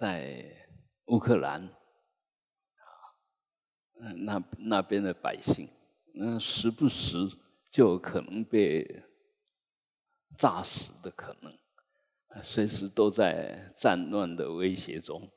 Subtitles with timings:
[0.00, 0.42] 在
[1.08, 1.68] 乌克兰，
[4.24, 5.68] 那那边的百姓，
[6.18, 7.18] 嗯，时不时
[7.70, 9.04] 就可能被
[10.38, 11.52] 炸死的可能，
[12.42, 15.30] 随时都在战乱的威胁中。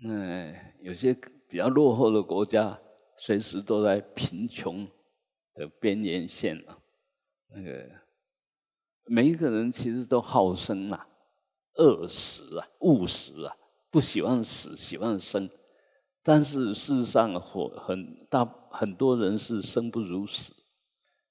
[0.00, 1.12] 那有些
[1.48, 2.80] 比较落后的国家，
[3.18, 4.88] 随时都在贫穷
[5.54, 6.80] 的边缘线了。
[7.48, 7.90] 那个
[9.06, 11.08] 每一个人其实都好生啊，
[11.76, 13.56] 饿死啊，误死啊，
[13.90, 15.48] 不喜欢死，喜欢生。
[16.22, 20.52] 但是事实上，很很大很多人是生不如死，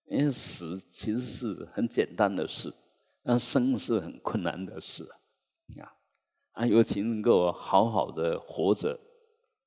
[0.06, 2.74] 因为死其实是很简单的事，
[3.22, 5.94] 但生是很困难的事啊。
[6.54, 8.98] 啊，尤其能够好好的活着，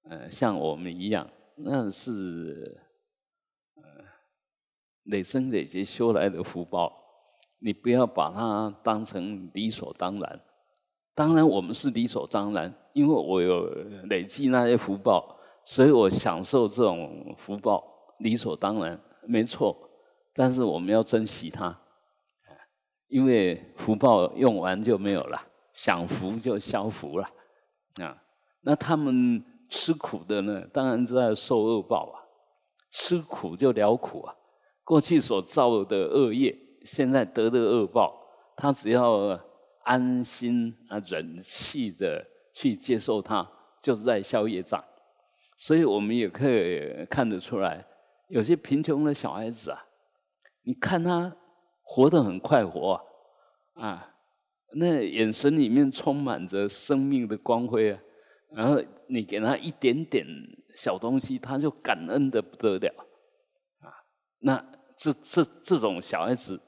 [0.04, 2.80] 呃，像我们一样，那是
[3.74, 3.82] 呃
[5.02, 7.04] 累生累劫修来的福报。
[7.58, 10.40] 你不要把它当成理所当然。
[11.18, 13.68] 当然，我们是理所当然，因为我有
[14.04, 17.82] 累积那些福报，所以我享受这种福报，
[18.20, 19.76] 理所当然，没错。
[20.32, 21.76] 但是我们要珍惜它，
[23.08, 25.42] 因为福报用完就没有了。
[25.72, 27.28] 享福就消福了，
[28.00, 28.16] 啊，
[28.60, 32.22] 那他们吃苦的呢，当然在受恶报啊。
[32.92, 34.32] 吃苦就了苦啊，
[34.84, 38.14] 过去所造的恶业，现在得的恶报，
[38.56, 39.36] 他只要
[39.88, 42.22] 安心啊忍气的
[42.52, 43.50] 去接受它，
[43.82, 44.84] 就是在消业障。
[45.56, 47.86] 所以我们也可以看得出来，
[48.28, 49.86] 有些贫穷的小孩子啊，
[50.64, 51.34] 你看他
[51.82, 53.02] 活得很快活
[53.72, 54.14] 啊，啊。
[54.74, 57.98] 那眼神里面充满着生命的光辉啊！
[58.50, 60.26] 然后你给他一点点
[60.76, 62.92] 小东西，他就感恩的不得了
[63.80, 63.88] 啊！
[64.40, 64.62] 那
[64.94, 66.60] 这这这种小孩子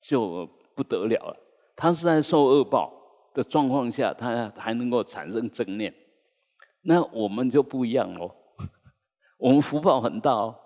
[0.00, 1.36] 就不得了了。
[1.76, 2.92] 他是在受恶报
[3.34, 5.92] 的状况下，他还能够产生正念。
[6.82, 8.34] 那我们就不一样喽，
[9.38, 10.58] 我们福报很大哦，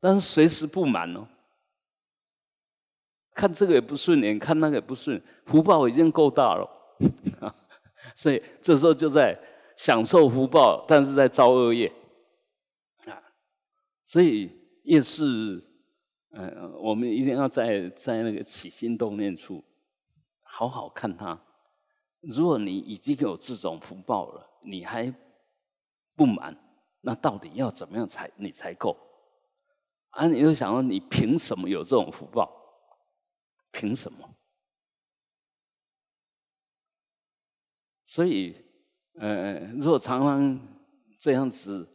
[0.00, 1.26] 但是随时不满哦。
[3.34, 6.66] 看这个也不顺眼，看那个也不顺，福报已经够大了，
[8.16, 9.38] 所以这时候就在
[9.76, 11.92] 享受福报，但是在造恶业
[13.04, 13.22] 啊。
[14.04, 14.50] 所以
[14.84, 15.62] 也是，
[16.30, 19.62] 嗯，我们一定要在在那个起心动念处
[20.56, 21.38] 好好看它。
[22.20, 25.14] 如果你已经有这种福报了，你还
[26.14, 26.56] 不满，
[27.02, 28.96] 那到底要怎么样才你才够？
[30.08, 32.50] 啊，你就想说，你凭什么有这种福报？
[33.70, 34.34] 凭什么？
[38.06, 38.56] 所以，
[39.20, 40.58] 呃，如果常常
[41.18, 41.86] 这样子，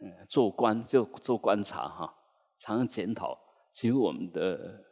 [0.00, 2.14] 呃，做观就做观察哈，
[2.58, 3.40] 常常检讨，
[3.72, 4.84] 其实我们的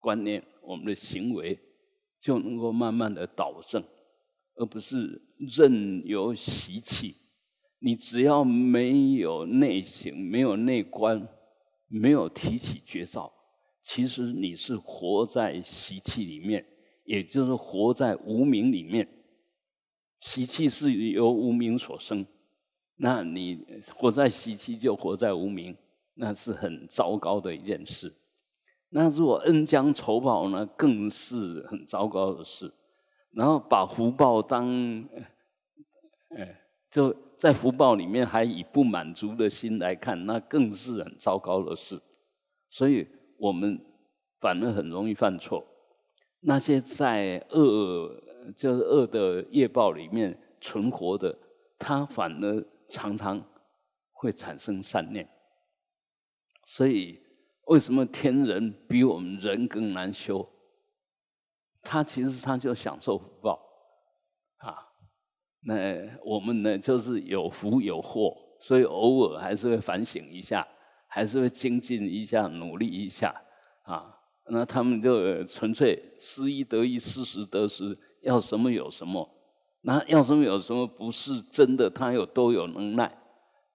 [0.00, 1.60] 观念、我们的行为
[2.26, 3.80] 就能够慢慢的导正，
[4.56, 7.14] 而不是任由习气。
[7.78, 11.28] 你只要没有内省、没有内观、
[11.86, 13.32] 没有提起觉照。
[13.80, 16.66] 其实你是活在习气里面，
[17.04, 19.06] 也就是活在无名里面。
[20.20, 22.26] 习气是由无名所生，
[22.96, 25.76] 那你活在习气就活在无名，
[26.14, 28.12] 那是很糟糕的一件事。
[28.90, 32.72] 那如果恩将仇报呢，更是很糟糕的事。
[33.32, 34.66] 然后把福报当，
[36.30, 36.60] 哎，
[36.90, 42.00] 就在福报里面还以不满足的心来看，那更是很糟糕的事。
[42.70, 43.06] 所以。
[43.38, 43.78] 我们
[44.40, 45.62] 反而很容易犯错。
[46.40, 48.10] 那些在恶
[48.56, 51.38] 就是恶的业报里面存活的，
[51.78, 53.44] 他反而常常
[54.10, 55.28] 会产生善念。
[56.64, 57.20] 所以，
[57.66, 60.48] 为什么天人比我们人更难修？
[61.82, 63.60] 他其实他就享受福报
[64.56, 64.74] 啊。
[65.60, 65.74] 那
[66.24, 70.66] 我们呢，就是有福有祸，所以偶尔还是会反省一下。
[71.08, 73.34] 还是会精进一下，努力一下
[73.84, 74.14] 啊。
[74.50, 79.26] 那他们就纯粹失一得一，失时得十，要什么有什么。
[79.82, 83.10] 那要什么有什么，不是真的，他有都有能耐，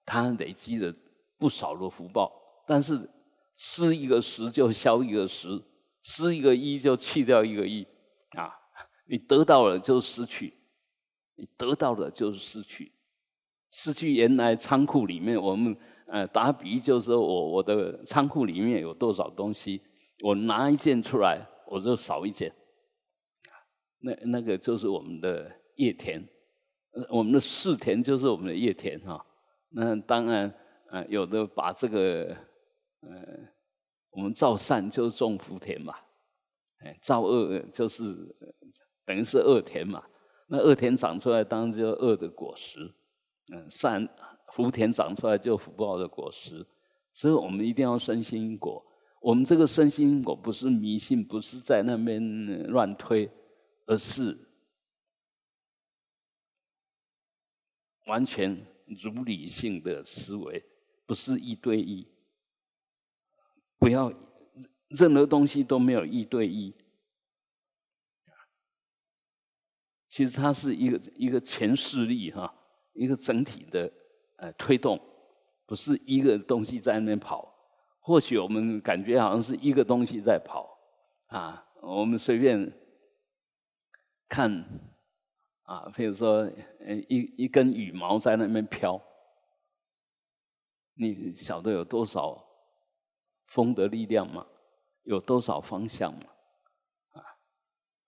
[0.06, 0.94] 他累积了
[1.36, 2.30] 不少的福报。
[2.64, 3.10] 但是
[3.56, 5.62] 失一个十就消一个十，
[6.02, 7.86] 失一个一就去掉一个一
[8.36, 8.52] 啊。
[9.06, 10.54] 你得到了就失去，
[11.36, 12.92] 你得到了就是失去，
[13.70, 15.76] 失去原来仓库里面我们。
[16.08, 19.80] 呃，打比就是我我的仓库里面有多少东西，
[20.22, 22.54] 我拿一件出来，我就少一件。
[24.00, 26.22] 那那个就是我们的业田，
[27.08, 29.24] 我们的世田就是我们的业田哈。
[29.70, 30.54] 那当然，
[30.90, 32.36] 呃，有的把这个，
[33.02, 33.48] 呃，
[34.10, 35.94] 我们造善就是种福田嘛，
[36.78, 38.34] 哎，造恶就是
[39.04, 40.04] 等于是恶田嘛。
[40.48, 42.80] 那恶田长出来，当然就恶的果实；
[43.52, 44.08] 嗯，善
[44.52, 46.66] 福田长出来就福报的果实。
[47.14, 48.84] 所以我们一定要身心因果。
[49.20, 53.30] 我们这个身心因果，不是迷信，不是在那边乱推，
[53.86, 54.36] 而是
[58.06, 58.66] 完全
[59.02, 60.64] 如理性的思维，
[61.06, 62.06] 不是一对一。
[63.82, 64.12] 不要
[64.90, 66.72] 任何东西都没有一对一。
[70.06, 72.54] 其实它是一个一个全势力哈，
[72.92, 73.92] 一个整体的
[74.36, 75.00] 呃推动，
[75.66, 77.52] 不是一个东西在那边跑。
[77.98, 80.78] 或许我们感觉好像是一个东西在跑
[81.26, 82.72] 啊，我们随便
[84.28, 84.64] 看
[85.64, 86.48] 啊，比如说
[87.08, 89.02] 一一根羽毛在那边飘，
[90.94, 92.44] 你晓得有多少
[93.52, 94.46] 风的力量吗？
[95.04, 96.26] 有多少方向吗？
[97.12, 97.20] 啊，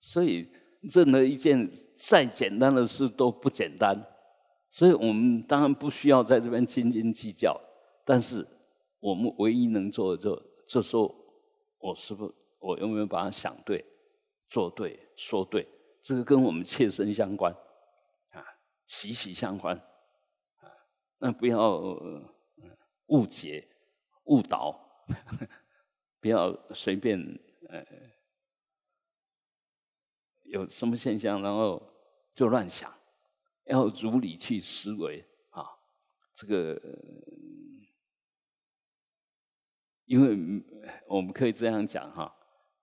[0.00, 0.48] 所以。
[0.94, 3.96] 任何一件再简单的事都不简单，
[4.68, 7.58] 所以我们当然不需要在这边斤斤计较。
[8.04, 8.46] 但是
[9.00, 11.10] 我们唯一能做的，就就说
[11.78, 13.82] 我是不，我有没有把它想对、
[14.50, 15.66] 做对、说对？
[16.02, 17.50] 这个跟我们切身相关，
[18.32, 18.44] 啊，
[18.86, 20.68] 息息相关，啊，
[21.16, 21.80] 那不要
[23.06, 23.66] 误解、
[24.24, 24.78] 误导，
[26.20, 27.18] 不要随便
[27.68, 27.84] 呃。
[30.46, 31.82] 有什么现象，然后
[32.32, 32.92] 就乱想，
[33.64, 35.66] 要如理去思维啊。
[36.32, 36.80] 这个，
[40.04, 40.62] 因为
[41.08, 42.32] 我们可以这样讲哈，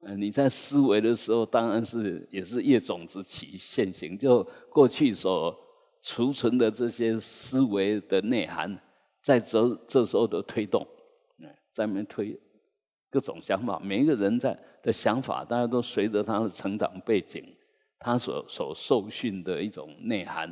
[0.02, 5.58] 呃，你在思维的时候，当然是也是业种子起现行，就过去所
[6.02, 8.78] 储存的这些思维的内涵，
[9.22, 10.86] 在这这时候的推动，
[11.72, 12.40] 嗯，在面推
[13.10, 14.58] 各种想法，每一个人在。
[14.84, 17.56] 的想法，大家都随着他的成长背景，
[18.00, 20.52] 他所所受训的一种内涵，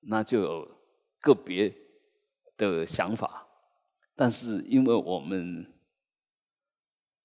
[0.00, 0.66] 那就有
[1.20, 1.70] 个别
[2.56, 3.46] 的想法。
[4.16, 5.70] 但是，因为我们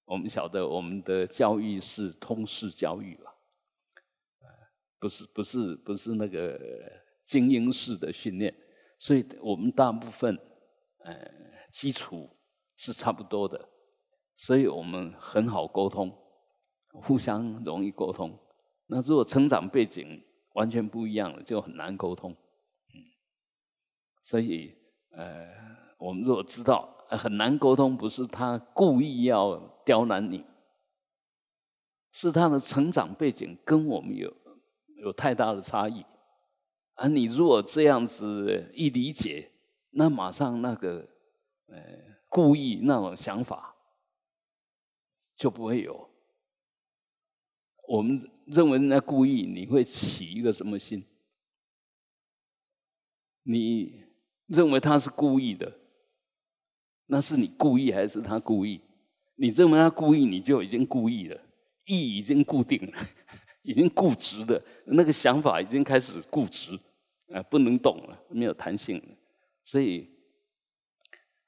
[0.04, 3.34] 我们晓得我们的教育是通识教育吧，
[4.98, 6.60] 不是不是不是那个
[7.22, 8.54] 精英式的训练，
[8.98, 10.38] 所以我们大部分
[10.98, 11.16] 呃
[11.72, 12.28] 基础
[12.76, 13.68] 是差不多的，
[14.36, 16.16] 所以我们很好沟通。
[16.96, 18.38] 互相容易沟通，
[18.86, 20.22] 那如果成长背景
[20.52, 22.30] 完全不一样了，就很难沟通。
[22.30, 23.02] 嗯，
[24.22, 24.72] 所以
[25.10, 25.48] 呃，
[25.98, 30.44] 我们如果知道很难沟通，不是他故意要刁难你，
[32.12, 34.32] 是他的成长背景跟我们有
[34.98, 36.06] 有太大的差异。
[36.94, 39.50] 而你如果这样子一理解，
[39.90, 41.08] 那马上那个
[41.66, 41.76] 呃
[42.34, 43.76] 故意那种想法
[45.36, 46.10] 就不会有。
[47.86, 51.04] 我们认为人家故意，你会起一个什么心？
[53.44, 54.02] 你
[54.46, 55.78] 认为他是故意的，
[57.06, 58.80] 那是你故意还是他故意？
[59.36, 61.40] 你认为他故意，你就已经故意了，
[61.84, 62.98] 意已经固定了，
[63.62, 66.76] 已经固执的那个想法已经开始固执，
[67.32, 69.16] 啊，不能动了，没有弹性了。
[69.62, 70.10] 所以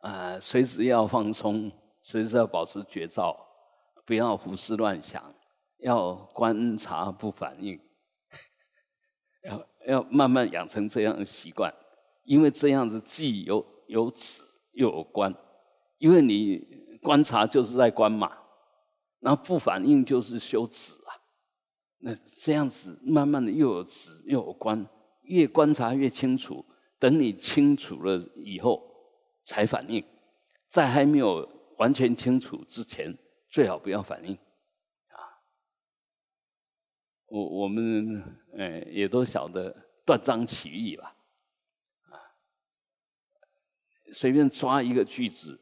[0.06, 1.70] 啊，随时要放松，
[2.00, 3.36] 随时要保持觉照，
[4.04, 5.34] 不要胡思乱想。
[5.80, 7.78] 要观察不反应，
[9.44, 11.72] 要要慢慢养成这样的习惯，
[12.24, 14.42] 因为这样子既有有止
[14.72, 15.32] 又有观，
[15.98, 16.64] 因为你
[17.02, 18.32] 观察就是在观嘛，
[19.20, 21.12] 然后不反应就是修止啊，
[21.98, 24.84] 那这样子慢慢的又有止又有观，
[25.24, 26.64] 越观察越清楚，
[26.98, 28.82] 等你清楚了以后
[29.46, 30.04] 才反应，
[30.68, 31.48] 在还没有
[31.78, 33.16] 完全清楚之前，
[33.48, 34.34] 最好不要反应
[35.08, 35.40] 啊。
[37.26, 38.22] 我我们
[38.58, 39.74] 呃也都晓得
[40.04, 41.16] 断章取义吧，
[42.10, 42.18] 啊，
[44.12, 45.58] 随便抓一个句子，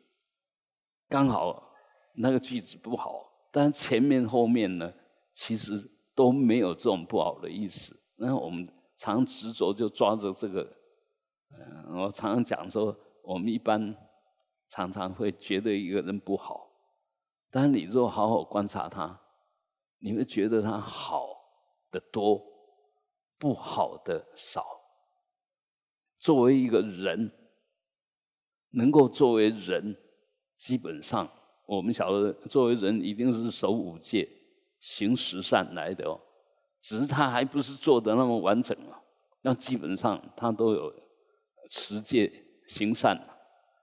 [1.09, 1.73] 刚好
[2.14, 4.93] 那个句子不好，但前面后面呢，
[5.35, 8.00] 其实都没有这种不好的意思。
[8.17, 10.76] 那我们常执着就抓着这个，
[11.50, 13.97] 嗯，我常常讲说，我们一般
[14.69, 16.71] 常常会觉得一个人不好，
[17.50, 19.21] 但你若好好观察他，
[19.99, 21.33] 你会觉得他好。
[21.95, 22.45] 的多，
[23.38, 24.66] 不好的少。
[26.19, 27.31] 作为一个人，
[28.71, 29.97] 能够作为人，
[30.57, 31.31] 基本上
[31.66, 34.28] 我们晓得，作为人一定是守五戒、
[34.81, 36.21] 行十善来的哦。
[36.81, 39.00] 只是他还不是做的那么完整啊。
[39.43, 40.93] 那基本上他都有
[41.71, 42.44] 持戒
[42.75, 43.16] 行善，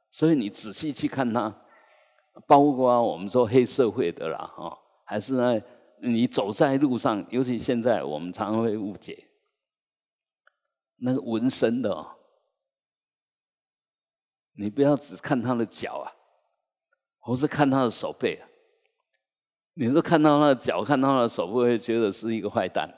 [0.09, 1.55] 所以你仔细去看他，
[2.45, 5.61] 包括我们说黑社会的啦，哈，还是那。
[6.03, 9.27] 你走在路上，尤其现在，我们常常会误解。
[10.95, 12.07] 那个纹身的，
[14.53, 16.09] 你不要只看他的脚啊，
[17.19, 18.49] 或是看他的手背啊。
[19.75, 22.91] 你都看到他的脚，看到他的手，不会觉得是一个坏蛋。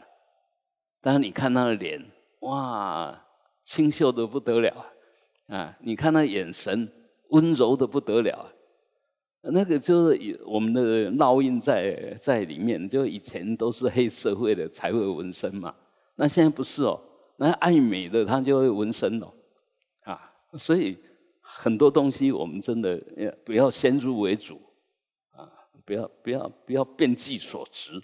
[1.02, 2.02] 但是你看他的脸，
[2.40, 3.22] 哇，
[3.66, 4.93] 清秀的不得了
[5.48, 5.78] 啊！
[5.82, 6.92] 你看他眼神，
[7.30, 8.52] 温柔的不得了。
[9.42, 15.76] 那个就是我们的烙印在在里面，就以前都是黑社会的才会纹身嘛。
[16.16, 17.00] 那现在不是哦，
[17.38, 19.34] 那爱美的他就会纹身哦，
[20.04, 20.98] 啊，所以
[21.42, 22.98] 很多东西我们真的
[23.44, 24.62] 不要先入为主
[25.32, 25.50] 啊。
[25.84, 28.02] 不要不要不要变计所值，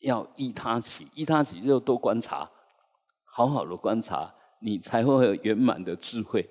[0.00, 2.50] 要依他起，依他起就多观察，
[3.24, 6.48] 好好的观察，你才会有圆满的智慧，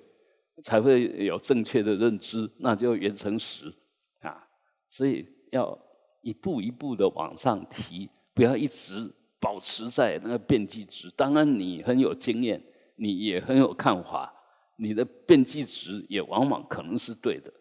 [0.62, 3.72] 才会有正确的认知，那就圆成实
[4.20, 4.46] 啊。
[4.90, 5.78] 所以要
[6.22, 11.10] 一步一步的往上提，不要一直保持在那个变计值。
[11.16, 12.62] 当然你很有经验，
[12.96, 14.34] 你也很有看法，
[14.76, 17.52] 你的变计值也往往可能是对的。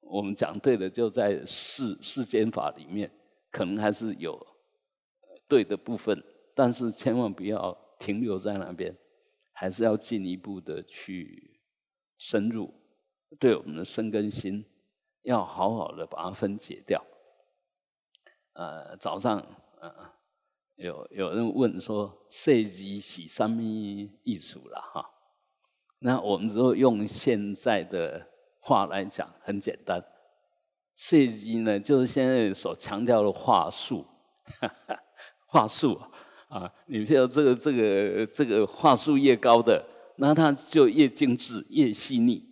[0.00, 3.08] 我们讲对的，就在世世间法里面，
[3.52, 4.44] 可能还是有
[5.46, 6.20] 对的部分，
[6.54, 8.92] 但是千万不要停留在那边，
[9.60, 11.60] 还是要进一步的去
[12.16, 12.72] 深入，
[13.38, 14.64] 对我们的生根心，
[15.20, 17.04] 要好好的把它分解掉。
[18.54, 19.38] 呃，早上
[19.82, 19.94] 呃
[20.76, 23.60] 有有人问说，设计是什么
[24.22, 25.10] 艺术了哈？
[25.98, 28.28] 那我们就用现在的。
[28.62, 30.04] 话来讲很简单，
[30.94, 34.04] 设计呢就是现在所强调的话术，
[35.46, 35.98] 话术
[36.50, 39.82] 啊，你知道这个这个这个话术越高的，
[40.16, 42.42] 那它就越精致越细腻。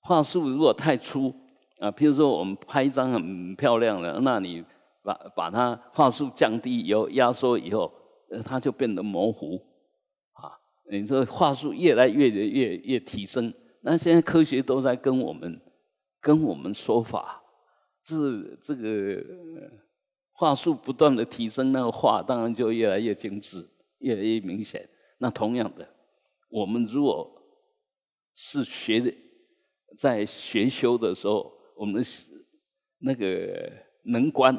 [0.00, 1.32] 话术如果太粗
[1.78, 4.64] 啊，譬如说我们拍一张很漂亮的，那你
[5.02, 7.92] 把把它话术降低以后压缩以后，
[8.42, 9.56] 它就变得模糊
[10.32, 10.48] 啊。
[10.90, 13.52] 你这话术越来越越越提升。
[13.82, 15.60] 那现在科学都在跟我们
[16.22, 17.42] 跟我们说法，
[18.06, 19.22] 是这个
[20.32, 24.88] 话术不断的提升，那个话当然就越来越精致，越来越明显。
[25.18, 25.88] 那同样的，
[26.48, 27.30] 我们如果
[28.34, 29.02] 是学
[29.96, 32.04] 在学修的时候，我们
[32.98, 33.70] 那个
[34.04, 34.56] 能观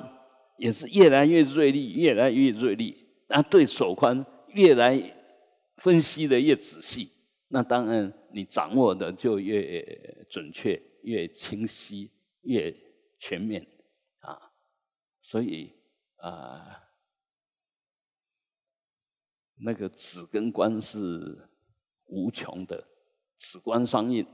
[0.58, 2.96] 也是越来越锐利，越来越锐利。
[3.27, 5.01] 那对手宽越来
[5.77, 7.10] 分析的越仔细，
[7.50, 8.13] 那当然。
[8.36, 12.10] 你掌握的就越准确、越清晰、
[12.42, 12.75] 越
[13.20, 13.63] 全面！
[15.24, 15.74] 所以
[16.18, 16.84] 啊，
[19.56, 21.50] 那个子跟官是
[22.08, 22.86] 无穷的，
[23.38, 24.27] 子官双印，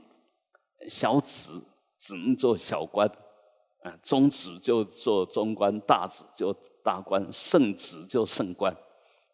[0.88, 1.64] 小子
[1.96, 3.08] 只能做小官
[3.82, 8.76] 啊，中子就做中官，大子就大官，圣子就圣官，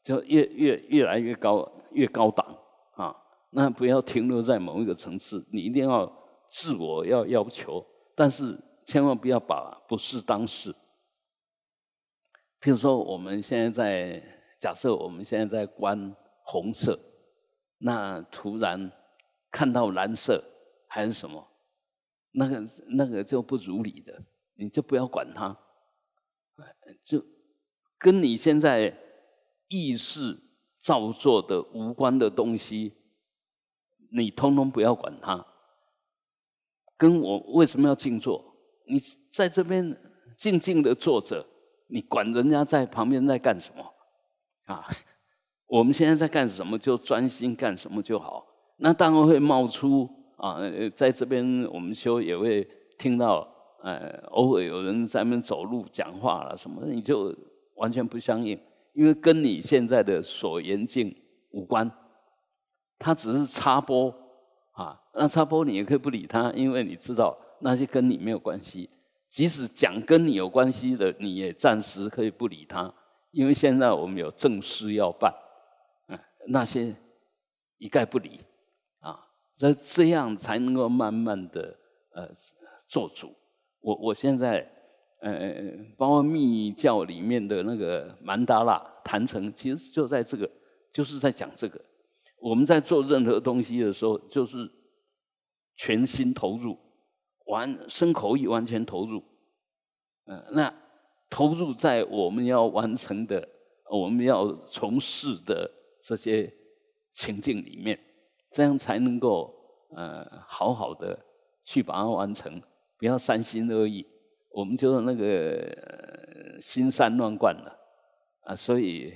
[0.05, 2.47] 就越越越来越高，越高档
[2.93, 3.17] 啊！
[3.51, 6.07] 那不要停留在某一个层次，你一定要
[6.51, 7.83] 自我要要求，
[8.15, 10.75] 但是千万不要把不是当事。
[12.67, 14.21] 譬如说，我们现在在
[14.59, 16.99] 假设我们现在在观红色，
[17.79, 18.91] 那突然
[19.53, 20.43] 看到蓝色
[20.89, 21.47] 还是什么，
[22.33, 24.21] 那个那个就不如理的，
[24.55, 25.57] 你就不要管它，
[27.05, 27.25] 就
[27.97, 28.93] 跟你现在
[29.69, 30.37] 意识
[30.81, 32.95] 造作的无关的东西。
[34.11, 35.47] 你通通不要管它，
[36.97, 38.57] 跟我为什么要静坐？
[38.89, 39.01] 你
[39.33, 39.97] 在这边
[40.37, 41.47] 静静的坐着，
[41.88, 43.85] 你管人家在旁边在干什么？
[44.66, 44.85] 啊，
[45.69, 46.78] 我们现在在干什么？
[46.78, 48.47] 就专心干什么就好。
[48.78, 50.59] 那当然会冒出啊，
[50.95, 53.47] 在这边我们修也会听到，
[53.83, 57.35] 呃，偶尔有人在那边走路讲话了什么，你就
[57.76, 58.59] 完全不相应，
[58.93, 61.14] 因为跟你现在的所言境
[61.52, 61.90] 无关。
[62.99, 64.12] 他只是插播
[64.73, 68.90] 啊，那插播你也可以不理他，因为你知道那些跟你没有关系。
[69.37, 72.90] 即使讲跟你有关系的，你也暂时可以不理他，
[73.33, 75.31] 因为现在我们有正事要办，
[76.09, 76.97] 嗯，那些
[77.76, 78.40] 一概不理
[79.00, 79.28] 啊。
[79.55, 81.76] 这这样才能够慢慢的
[82.14, 82.26] 呃
[82.88, 83.31] 做主。
[83.81, 84.66] 我我现在
[85.21, 85.55] 呃，
[85.99, 90.50] 包括密教里面的那个曼达拉坛城，其实就在这个，
[90.95, 91.78] 就是在讲这个。
[92.40, 94.66] 我们在做任何东西的时候，就是
[95.76, 96.78] 全心投入，
[97.47, 99.23] 完身口意完全投入。
[100.26, 100.73] 嗯，那
[101.29, 103.49] 投入在我们要完成的、
[103.91, 105.71] 我们要从事的
[106.03, 106.53] 这些
[107.11, 107.99] 情境里面，
[108.50, 109.55] 这样才能够
[109.91, 111.19] 呃好好的
[111.62, 112.61] 去把它完成，
[112.99, 114.07] 不要三心二意。
[114.50, 117.79] 我们就是那个呃心散乱灌了
[118.41, 119.15] 啊，所以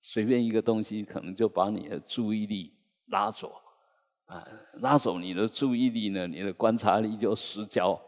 [0.00, 2.74] 随便一个东西可能就把你的注意力
[3.06, 3.61] 拉走，
[4.26, 8.00] 啊，拉走你的注意力呢，你的观察力就失焦，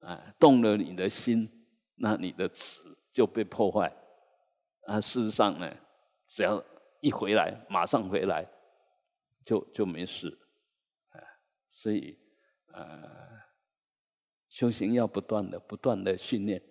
[0.00, 1.48] 啊，动了你的心，
[1.96, 3.94] 那你的词就被破坏。
[4.86, 5.76] 啊，事实上呢，
[6.26, 6.62] 只要
[7.00, 8.48] 一回来，马上回来，
[9.44, 10.28] 就就没事，
[11.10, 11.20] 啊，
[11.68, 12.18] 所以，
[12.72, 13.08] 呃，
[14.48, 16.62] 修行要不断的、不断的训练。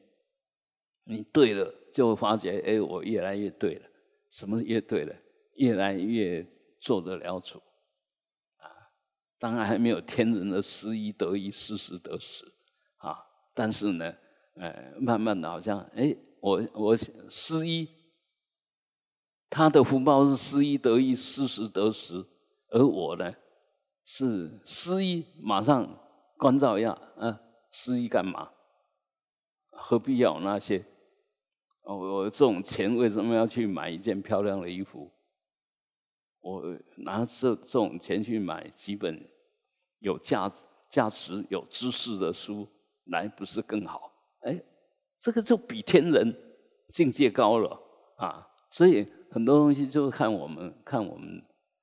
[1.04, 3.88] 你对了，就发觉，哎，我越来越对了。
[4.30, 5.16] 什么越对了？
[5.56, 6.46] 越来越
[6.80, 7.62] 做得了主，
[9.42, 12.46] 当然还没有天人的失一得一，失时得十，
[12.98, 13.18] 啊，
[13.56, 14.14] 但是呢，
[14.54, 17.90] 呃，慢慢的好像，哎，我我失一。
[19.50, 22.24] 他的福报是失一得一，失时得十，
[22.70, 23.34] 而我呢
[24.06, 25.90] 是失一，马上
[26.38, 28.52] 关照一下，啊，失一干嘛？
[29.72, 30.86] 何必要那些？
[31.84, 35.12] 我我这种钱为什么要去买一件漂亮的衣服？
[36.42, 36.64] 我
[36.98, 39.26] 拿这这种钱去买几本
[40.00, 42.68] 有价值价值、有知识的书
[43.06, 44.12] 来，不是更好？
[44.42, 44.62] 哎，
[45.20, 46.36] 这个就比天人
[46.90, 47.80] 境界高了
[48.18, 48.48] 啊！
[48.70, 49.08] 所以。
[49.34, 51.42] 很多东西就看我们，看我们，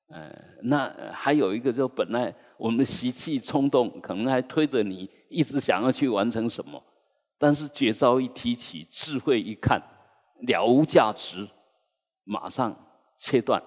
[0.08, 0.30] 呃，
[0.64, 6.78] 那还有一个就本来我们习气冲动，可能还推着你一直想要去完成什么，
[7.38, 9.80] 但是绝招一提起，智慧一看，
[10.46, 11.48] 了无价值，
[12.24, 12.76] 马上
[13.16, 13.62] 切断。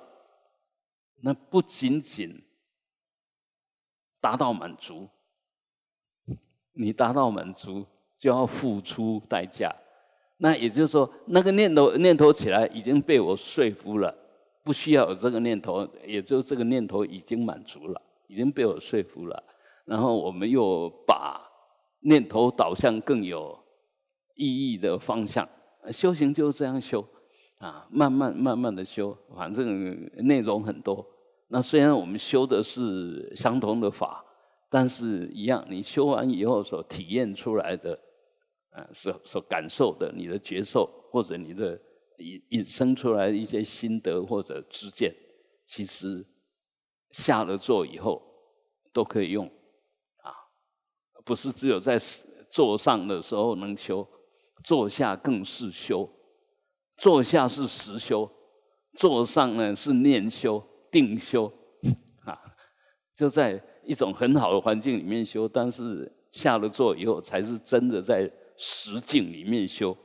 [1.22, 2.44] 那不仅仅
[4.20, 5.08] 达到满足，
[6.74, 7.86] 你达到满足
[8.20, 9.74] 就要付出代价。
[10.38, 14.16] 那也就是说，那个念头念头起来已经被我说服了，
[14.64, 19.44] 不需要有这个念头，也就这个念头已经满足了，已经被我说服了。
[19.86, 21.40] 然后我们又把
[22.00, 23.64] 念头导向更有
[24.36, 25.48] 意义的方向，
[25.92, 27.08] 修行就是这样修
[27.62, 31.06] 啊，慢慢慢慢的修，反正内容很多。
[31.48, 34.26] 那虽然我们修的是相同的法，
[34.70, 37.98] 但是一样，你修完以后所体验出来的。
[38.72, 41.78] 啊，所所感受的，你的觉受，或者你的
[42.20, 45.14] 引引生出来的一些心得或者知见，
[45.66, 46.26] 其实
[47.12, 48.24] 下了座以后
[48.94, 49.46] 都可以用
[50.24, 50.32] 啊，
[51.26, 52.00] 不是只有在
[52.50, 54.08] 坐上的时候能修，
[54.64, 56.10] 坐下更是修，
[57.02, 58.30] 坐下是实修，
[58.96, 61.52] 坐上呢是念修、定修。
[62.24, 62.38] 啊，
[63.16, 68.32] 就在一种很好的环境里面修，但是下了座以后才是真的在。
[68.64, 69.98] 实境里面修，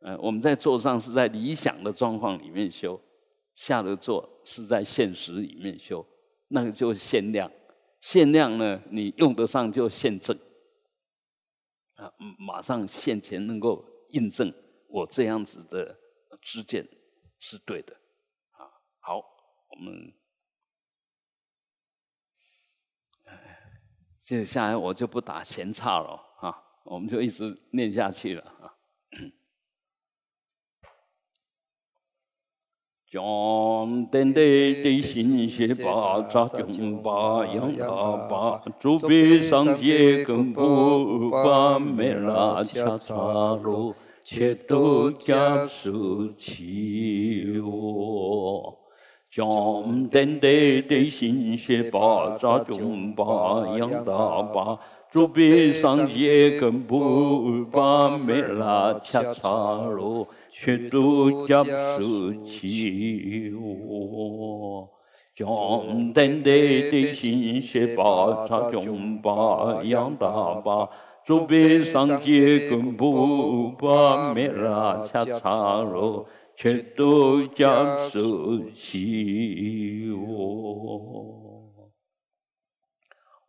[0.00, 3.00] 呃，我们在座上是在理想的状况里面修，
[3.54, 6.04] 下了座是在现实里面修，
[6.48, 7.50] 那个就是限量，
[8.02, 10.38] 限量呢，你用得上就现证，
[11.94, 14.52] 啊，马上现前能够印证
[14.90, 15.97] 我这样子的
[16.40, 16.88] 知见
[17.38, 17.94] 是对的，
[18.52, 18.66] 啊，
[19.00, 19.18] 好，
[19.68, 20.12] 我们，
[24.18, 26.64] 接下来我就不打闲岔了啊。
[26.84, 28.74] 我们就一直念下去了啊！
[33.10, 43.14] 将等待的心血把扎中把养大把，竹笔上结根部把没拉恰插
[43.56, 43.94] 落，
[44.30, 48.78] 切都加手起我。
[49.30, 53.24] 将等待的心血把扎中把
[53.78, 54.78] 养大把。
[55.10, 64.86] 竹笔上结根不把梅拉恰插落，却都夹手起我。
[65.34, 66.50] 将等待
[66.90, 70.86] 的心血把插中把养大把，
[71.28, 81.70] 竹笔上结根不把梅拉恰插落，却都夹手起我。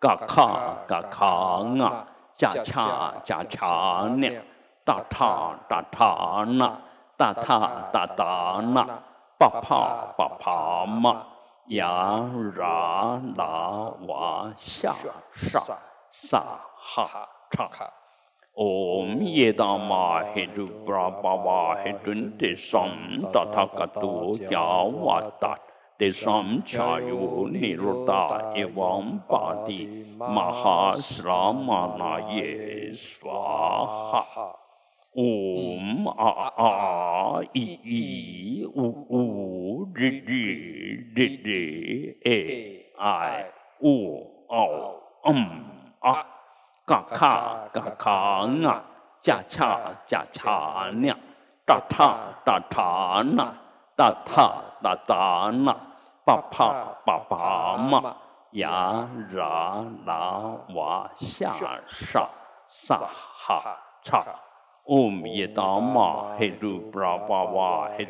[0.00, 4.28] 嘎卡嘎卡啊恰恰恰恰呢
[4.84, 5.00] 哒
[18.56, 24.10] ओम येदामा हेतु प्रापवा हेतुन तेसम तथागतो
[24.52, 25.52] यावाता
[26.00, 28.22] तेसम छायो निरुता
[28.60, 29.78] एवं पाति
[30.20, 31.30] महाश्रामणाय
[32.94, 34.44] स्वाहा
[35.14, 36.30] ओम आ
[36.66, 39.22] आ इ इ उ उ
[39.98, 40.44] रि रि
[41.16, 41.62] डि डि
[42.26, 42.36] ए
[43.08, 43.42] आई
[43.84, 43.94] उ
[44.52, 44.62] औ
[45.30, 45.42] अम
[46.04, 46.14] आ
[46.92, 48.10] 嘎卡嘎卡
[48.68, 48.82] 啊，
[49.22, 51.10] 加恰加恰呢，
[51.64, 53.54] 哒塔哒塔呢，
[53.96, 54.52] 哒塔
[54.82, 55.74] 哒塔呢，
[56.26, 56.74] 巴帕
[57.06, 58.14] 巴帕嘛，
[58.50, 60.42] 呀啦啦
[60.74, 61.50] 哇下
[61.88, 62.28] 沙
[62.68, 64.22] 萨哈查，
[64.84, 68.04] 嗡耶达玛嘿鲁布拉巴哇嘿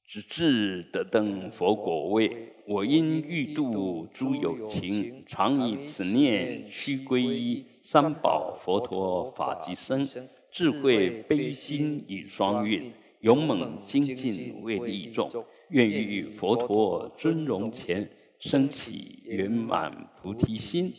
[0.07, 10.03] 直至得等佛果位，我因欲度诸有情，常以此念须皈依三宝佛陀法及僧，
[10.51, 15.29] 智慧悲心以双运，勇猛精进为利众，
[15.69, 20.91] 愿于佛陀尊容前升起圆满菩提心。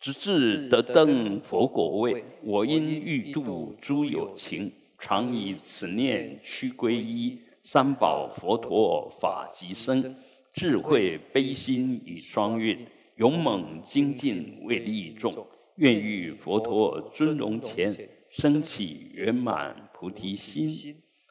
[0.00, 7.38] 直至得登佛果位，我因欲度诸有情，常以此念须皈依。
[7.62, 10.14] 三宝佛陀法及僧，
[10.54, 12.78] 智慧悲心以双运，
[13.16, 15.34] 勇猛精进为利众，
[15.78, 17.92] 愿遇佛陀尊容前
[18.30, 20.68] 升起圆满菩提心，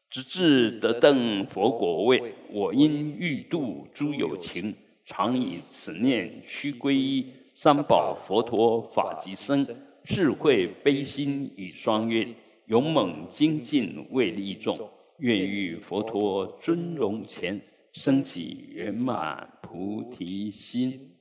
[0.09, 2.21] 直至得登佛果位。
[2.51, 9.65] 我因欲度诸有情，常以此念须皈依三宝佛陀法及僧，
[10.03, 14.77] 智慧悲心以双运，勇猛精进为利众。
[15.19, 17.61] 愿遇佛陀尊容前
[17.93, 21.17] 升起圆满菩提心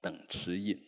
[0.00, 0.78] 等词印。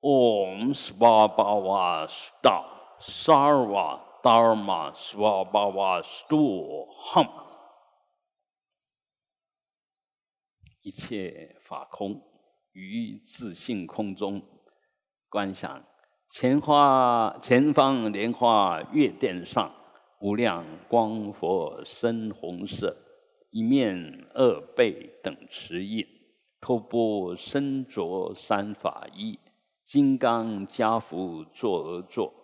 [0.00, 2.62] Om s v a b a s t a
[3.00, 7.28] Sarva Dharma Svabhwastu Hm。
[10.82, 12.22] 一切法空，
[12.72, 14.42] 于自性空中
[15.30, 15.82] 观想。
[16.28, 19.74] 前花前方莲花月殿上，
[20.20, 22.94] 无量光佛深红色，
[23.54, 26.04] 一面二背等持印，
[26.60, 29.38] 托钵身着三法衣，
[29.84, 32.34] 金刚加福坐而坐，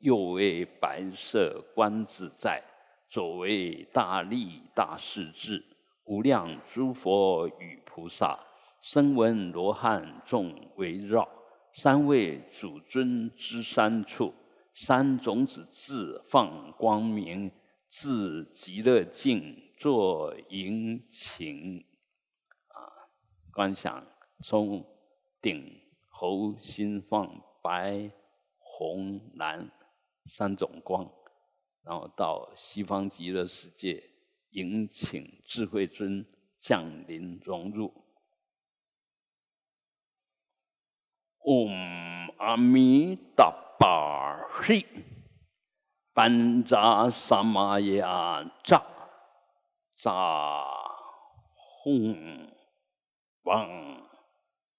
[0.00, 2.60] 右为白色观自在，
[3.08, 5.64] 左为大力大势至，
[6.06, 8.36] 无量诸佛与菩萨，
[8.80, 11.28] 声闻罗汉众围绕，
[11.70, 14.34] 三位主尊之三处。
[14.74, 17.52] 三种子自放光明，
[17.88, 21.84] 自极乐境作迎请
[22.68, 22.80] 啊！
[23.52, 24.04] 观想
[24.42, 24.84] 从
[25.40, 28.10] 顶喉心放白、
[28.58, 29.70] 红、蓝
[30.24, 31.08] 三种光，
[31.82, 34.02] 然后到西方极乐世界
[34.50, 36.24] 迎请智慧尊
[36.56, 37.92] 降临融入。
[41.44, 41.70] 嗡
[42.38, 43.62] 阿弥达。
[43.78, 44.86] 巴嘿，
[46.14, 48.82] 班扎萨玛呀扎扎
[49.98, 50.12] 吽
[53.42, 53.68] 王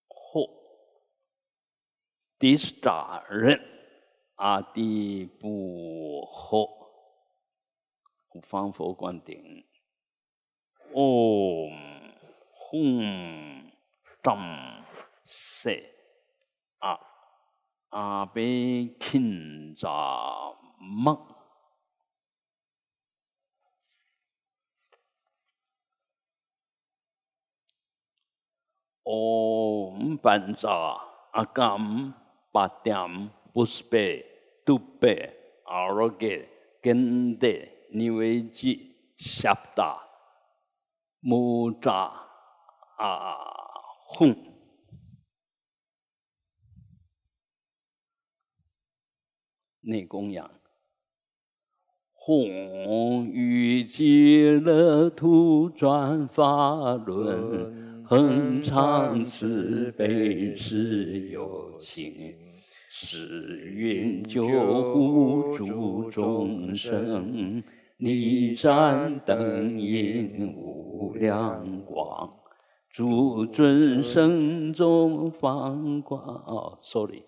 [0.08, 0.49] 吽，
[2.38, 3.60] 第十扎人
[4.36, 6.69] 阿底布吽，
[8.43, 9.65] 方佛灌顶，
[10.93, 11.71] 唵
[12.71, 13.71] 吽
[14.21, 14.86] 张
[15.25, 15.84] 塞
[16.77, 16.99] 啊。
[17.89, 19.89] 阿贝钦扎
[20.77, 21.37] 梦，
[29.10, 30.70] 唵班扎
[31.32, 32.13] 阿甘
[32.52, 34.26] 巴点布斯贝
[34.65, 36.46] 杜贝阿罗给
[36.82, 37.48] 根德
[37.93, 39.98] 尼维吉夏达
[41.22, 41.93] 木扎
[42.98, 43.38] 啊
[44.13, 44.36] 吽，
[49.80, 50.52] 内供养。
[52.12, 62.13] 弘于极乐土转法轮，恒常慈悲是有情，
[62.89, 64.46] 是愿救
[64.93, 67.62] 护诸众生，
[67.98, 72.34] 离山灯引无量光，
[72.89, 76.22] 诸尊生中放光。
[76.22, 77.22] 哦，sorry。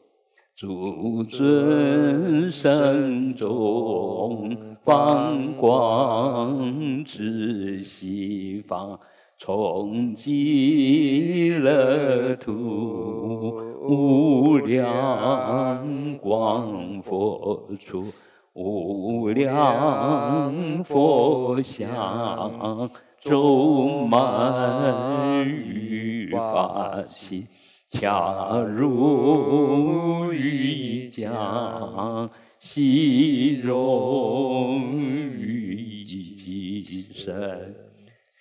[0.55, 8.99] 诸尊圣众放光至西方，
[9.41, 18.11] 从极乐土无量光佛出，
[18.51, 27.47] 无量佛像周满于法器。
[27.91, 37.88] 恰如玉浆，细融于己身。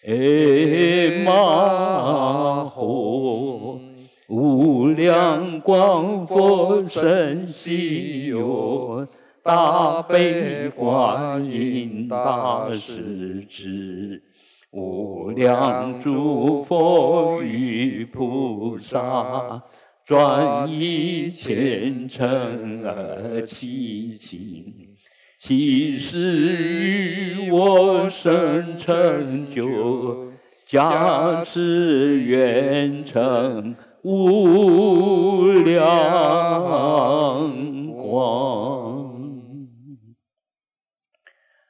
[0.06, 3.80] 哎嘛吽，
[4.28, 9.06] 无量光佛身西哟，
[9.42, 14.22] 大悲观音大势至。
[14.70, 19.62] 无量诸佛与菩萨，
[20.04, 24.87] 专以虔诚而祈请，
[25.48, 26.42] 其实
[26.82, 30.26] 与我生成就，
[30.66, 35.80] 加持愿成无量
[37.96, 38.87] 光。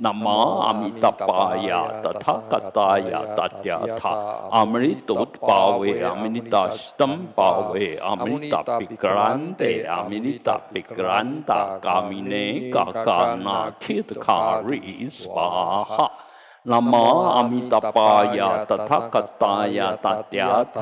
[0.00, 4.10] نمامی تپایا تتھا کتایا تتیا تھا
[4.60, 5.10] امرت
[6.10, 16.06] امنتاستم پاوے امرتا پکرانتے امنتا پکرانتا کامنے کاکانا کھت کھاری سواہا
[16.66, 18.38] नमो अमितपाय
[18.70, 20.76] तथाकताय तत्याथ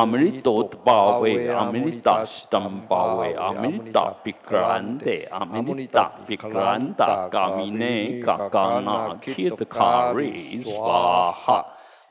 [0.00, 10.30] अमृतोत्पावे अमृताष्टम पावे अमृता पिक्रांते अमृता पिक्रांता कामिने काकाना खेत खारे
[10.64, 11.58] स्वाहा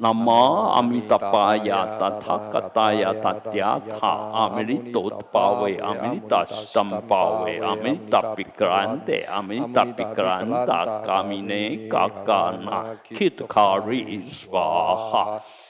[0.03, 0.29] นาม
[0.75, 11.51] อมิตปายาตถากตายาติยาธาอมิริโตตปาเวอมิริตัสตัมปาเวอมิริตปิกรันเตอมิริตปิกรันตากามิเน
[11.93, 12.79] กากานา
[13.17, 14.01] คิตคาริ
[14.35, 14.67] สวา
[15.09, 15.23] หะ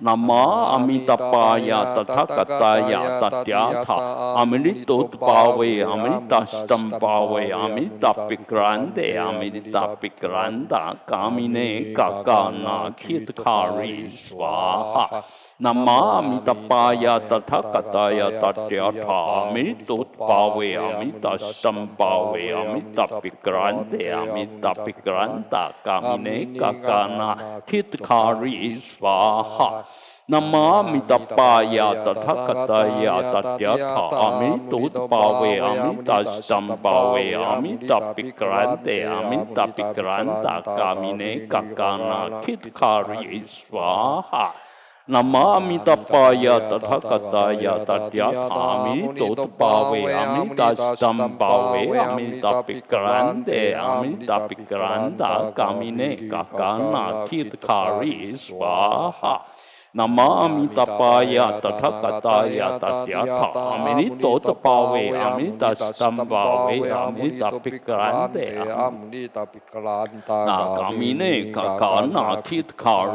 [0.00, 3.94] نمامی تپایا تتھا کتایا تتیا تھا
[4.40, 11.68] امرتوت پاوے امرتاستم پاوے امرتا پکراندے امرتا پکراندا کامنے
[15.64, 19.20] นมามิตปายาตถกตายาตเดียถา
[19.54, 26.28] มิตุตปาเวอมิตาสตัมปาเวอมิตาปิกรันเตอมิตาปิกรันตากามิเน
[26.60, 27.30] กกานา
[27.68, 29.18] ทิตคาริสวา
[29.54, 29.68] หะ
[30.32, 33.64] นามามิตปายาตถกตายาตถย
[33.94, 37.14] ถาอมิตุตปาเวอมิตาสตัมปาเว
[37.44, 43.90] อมิตาปิกรันเตอมิตาปิกรันตากามิเนกกานาคิดคาริสวา
[44.30, 44.46] หะ
[45.08, 48.30] نم تپایا تٹایا تطیا
[49.18, 49.94] توت پاو
[51.00, 51.50] تم پا
[52.88, 54.52] کر دے آپ
[57.60, 57.84] خا
[58.34, 59.24] س
[59.94, 62.76] نم تپایا تٹایا
[64.20, 64.96] توت پاو
[65.98, 66.76] تم پاو
[67.38, 67.50] تا
[67.86, 68.50] کردے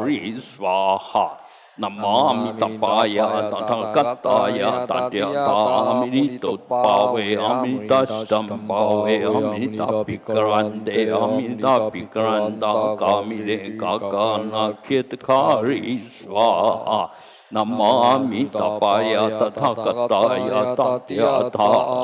[0.08, 1.28] کا
[1.76, 17.08] 남마미타파야 다타가타야 다티야타아미리토파웨 아미리타시탐파웨 아미리타피카란데 아미리타피카란다 까미레 까까나 케트카리 스와하
[17.52, 20.98] نمتا پایا تتھا تتایا تا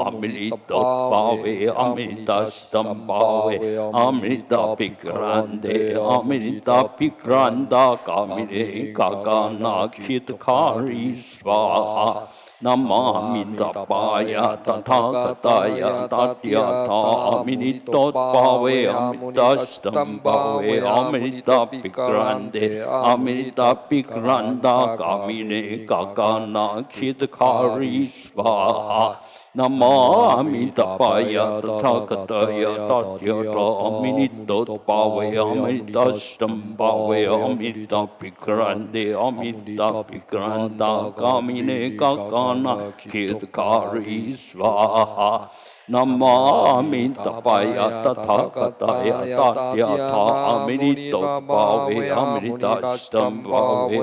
[0.06, 1.37] امتا پاو
[1.76, 5.94] امتستندے امر پیکردے
[8.04, 8.24] کا
[10.06, 11.58] شیت خالی سو
[12.64, 14.35] नमामि तपाय
[14.68, 15.81] तथागताय
[16.12, 22.68] तत्यथामिनि तत्पावे अमृतस्तं भवे अमृतापिक्रान्ते
[23.12, 27.47] अमृतापिक्रान्ता कामिने काकानाखितकारी
[28.14, 29.05] स्वाहा
[29.59, 45.31] नमामि तपाय तथागताय तात्यरामि नित्तोत्पावयामि तष्टं पावयामि तपिक्रान्ते अमितापिक्रान्ताकामिने काकाना खेदकारी स्वाहा
[45.90, 47.31] نم امیتا
[48.05, 49.18] تتھا کتایا
[50.48, 50.83] امر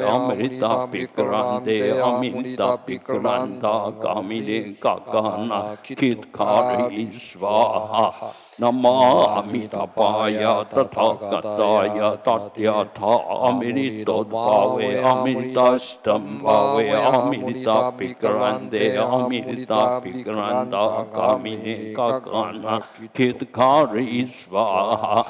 [0.04, 3.66] ومتا پیکرندے امیتا پیکرند
[4.02, 4.32] کام
[6.32, 6.80] کا
[7.14, 7.56] سو
[8.62, 13.16] نمامی تپایا تتھا گتایا تتیا تھا
[13.48, 22.78] آمینی تودباوے آمینی تشتمباوے آمینی تاپکراندے آمینی تاپکراندہ کامینی کاکانا
[23.14, 25.22] کھتکاری سواہا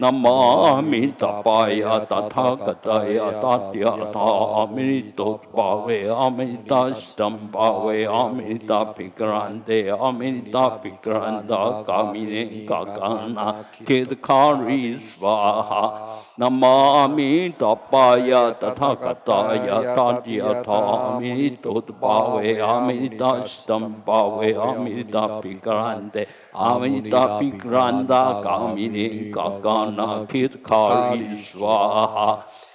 [0.00, 0.80] نما
[1.18, 4.26] تا پایا تفا کتایا تاتیہ تھا
[4.60, 12.82] امر توت پاوے امیتا استم پاوے امیتا پکران دے امر تا پیکراندہ کا می کا
[16.38, 17.08] نماں
[17.58, 26.24] تاپایا تفا کتایا تاطیہ تھا امی توت پاوے امیتا استم پا وے امیتا پکڑاندے
[26.66, 32.28] अमिता पिक्रांदा कामिनी काकाना फिरकारी स्वाहा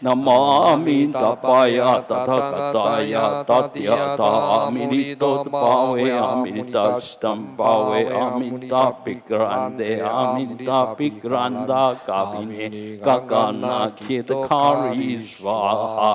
[0.06, 3.13] नमामि तपाय तथगताय
[3.50, 12.69] तत्यतामिरितोद्भावे अमिताष्टं भावे अमिता पिक्रान्ते अमिता पिक्रान्दा कामिनी
[13.06, 16.12] काकाना खितकारी स्वाहा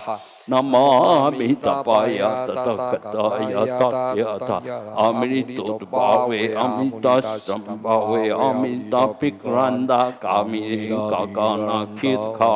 [0.50, 4.72] نمام تپایا تقا کتایا تاتیہ
[5.04, 6.32] امر توت پاو
[6.62, 10.54] امیتا چم پاو امیتا پک ردا کام
[12.38, 12.54] کا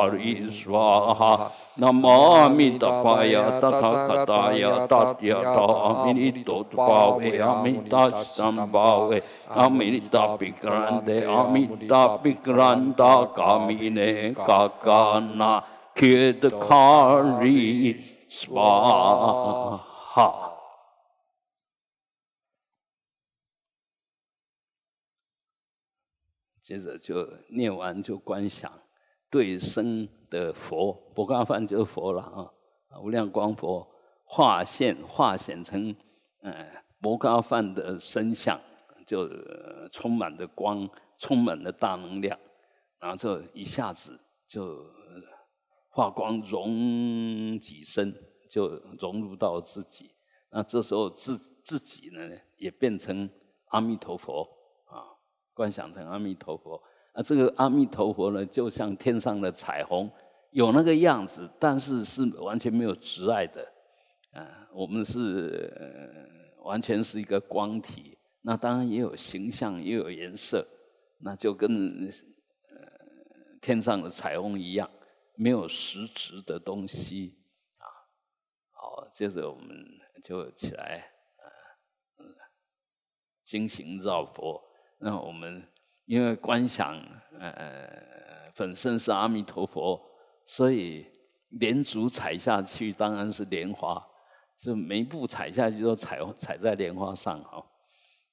[0.63, 1.35] سوا
[1.81, 9.11] نما مپایا تفا کتایا تاتیا تھا امر توت پاو امیتا چم پاو
[9.55, 15.41] امرتا پک رد امیتا پیک ردا کا مکان
[15.95, 19.93] kill the car is far
[26.63, 28.71] 接着就念完就观想
[29.29, 32.49] 对身的佛摩伽饭就是佛了啊
[33.01, 33.85] 无量光佛
[34.23, 35.93] 化现化显成
[36.41, 36.53] 嗯
[36.99, 38.59] 摩伽饭的身像
[39.05, 39.29] 就
[39.91, 42.39] 充满着光充满了大能量
[42.97, 44.85] 然后就一下子就
[45.93, 48.11] 化光融己身，
[48.49, 48.67] 就
[48.99, 50.09] 融入到自己。
[50.49, 52.19] 那这时候自自己呢，
[52.57, 53.29] 也变成
[53.67, 54.41] 阿弥陀佛
[54.85, 55.05] 啊，
[55.53, 56.81] 观想成阿弥陀佛。
[57.13, 60.11] 啊，这个阿弥陀佛呢，就像天上的彩虹。
[60.49, 63.63] 有那个样子，但是是完全没有执爱的，
[64.31, 65.71] 啊，我们是
[66.63, 70.63] 完全是一个光体，那当然也有形象，也有颜色，
[71.19, 72.07] 那就跟
[72.69, 72.77] 呃
[73.61, 74.87] 天上的彩虹一样，
[75.35, 77.43] 没有实质的东西
[77.77, 77.85] 啊。
[78.71, 79.67] 好，接着我们
[80.23, 81.11] 就起来，
[82.17, 82.25] 呃，
[83.43, 84.63] 精行绕佛。
[84.99, 85.67] 那我们
[86.05, 86.97] 因为观想，
[87.39, 90.09] 呃，本身是阿弥陀佛。
[90.45, 91.07] 所以
[91.51, 94.05] 莲足踩下去当然是莲花，
[94.57, 97.59] 就每一步踩下去都踩踩在莲花上哈。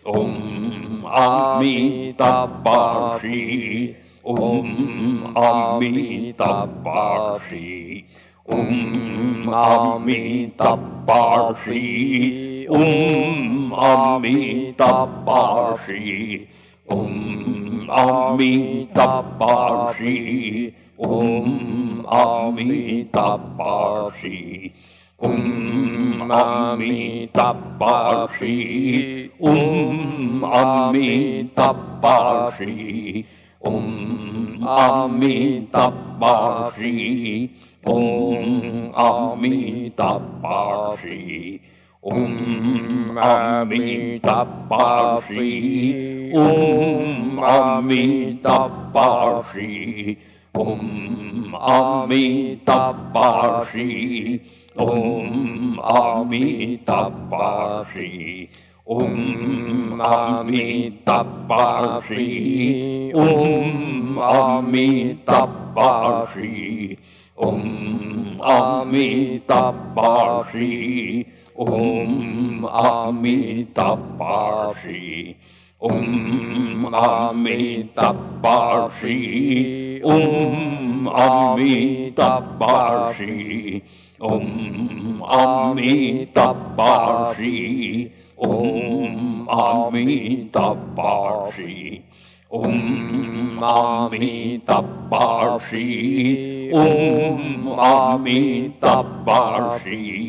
[0.04, 3.96] Om Amitabha Shri.
[4.22, 8.04] Om Amitabha Shri.
[8.46, 11.24] Om Amitabha
[11.64, 12.66] Shri.
[12.68, 16.48] Om Amitabha Shri.
[16.90, 20.74] Om Amitabha Shri.
[20.98, 24.72] Om Amitabha Shri.
[25.18, 31.14] ام امی تپاشی ام ام
[34.64, 37.48] امی تپاشی
[37.96, 38.54] ام
[54.80, 58.48] ॐ आमि तपासि
[58.90, 62.26] ॐ आमि तपासि
[63.16, 64.88] ॐ आमि
[65.28, 66.96] तपासि
[67.44, 67.60] ॐ
[68.42, 71.24] आमि तपासि
[71.58, 75.34] ॐ आमि तपासि
[75.82, 79.20] ॐ आमि तपासि
[80.04, 83.80] ॐ आमि तपासि
[84.18, 88.10] پاری تاری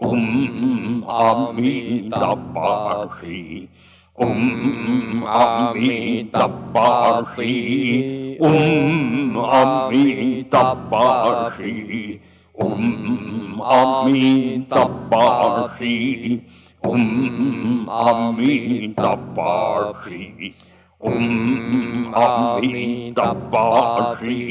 [0.00, 2.30] Om Amitabhashi.
[4.20, 7.56] ام امی تپاشی
[8.40, 12.20] ام امی تپاشی
[12.60, 16.40] ام امی تپاشی
[16.84, 20.54] ام امی تپاشی
[21.00, 24.42] ام امی تپاشی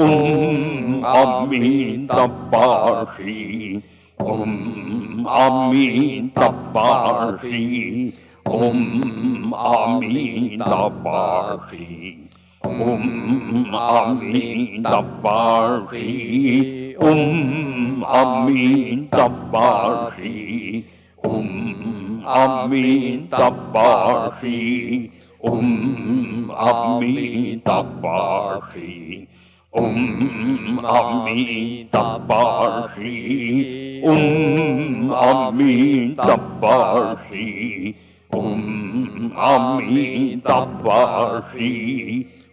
[0.00, 3.82] ام امی تپاشی
[4.20, 8.12] ام امی تپاشی
[8.46, 10.62] ام امین
[11.04, 12.18] باقی
[12.64, 14.82] ام امین
[15.22, 19.08] باقی ام امین
[19.52, 20.84] باقی
[21.24, 25.10] ام امین باقی
[25.44, 27.62] ام امین
[28.02, 29.28] باقی
[29.74, 37.94] ام امی تباشی ام امی تباشی
[38.34, 40.52] ॐ अमितपाषि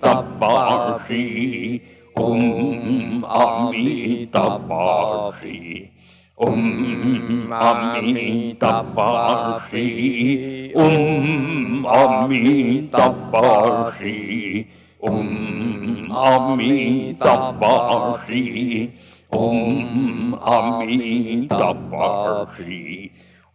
[2.17, 5.91] ام امی تباشی
[6.39, 14.67] ام امیتا تباشی ام امیتا تباشی
[15.03, 18.93] ام امی تباشی
[19.33, 23.11] ام امی تباشی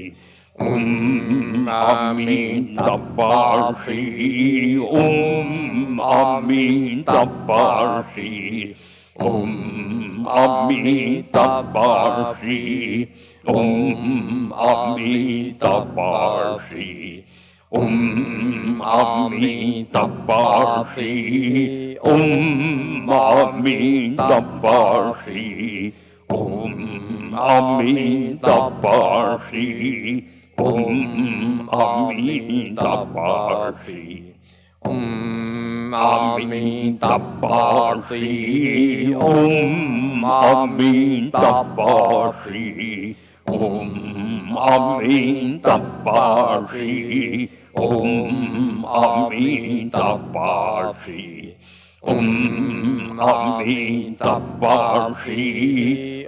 [0.10, 0.29] Om
[0.60, 8.76] ام آمین تپاشی ام آمین تپاشی
[9.20, 13.07] ام آمین تپاشی
[13.47, 17.24] ام آمین تپاشی
[17.72, 25.93] ام آمین تپاشی ام آمین تپاشی
[26.30, 30.24] ام آمین تپاشی
[30.60, 32.84] Om Amitabharti.
[34.82, 37.05] Om Amitabharti.
[39.16, 41.36] Om Amitabharti.
[43.47, 45.80] Om Amitabharti.
[47.76, 50.03] Om Amitabharti.
[52.01, 54.28] Om Amitabharti.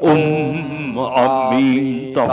[0.02, 2.32] Om Amitabharti.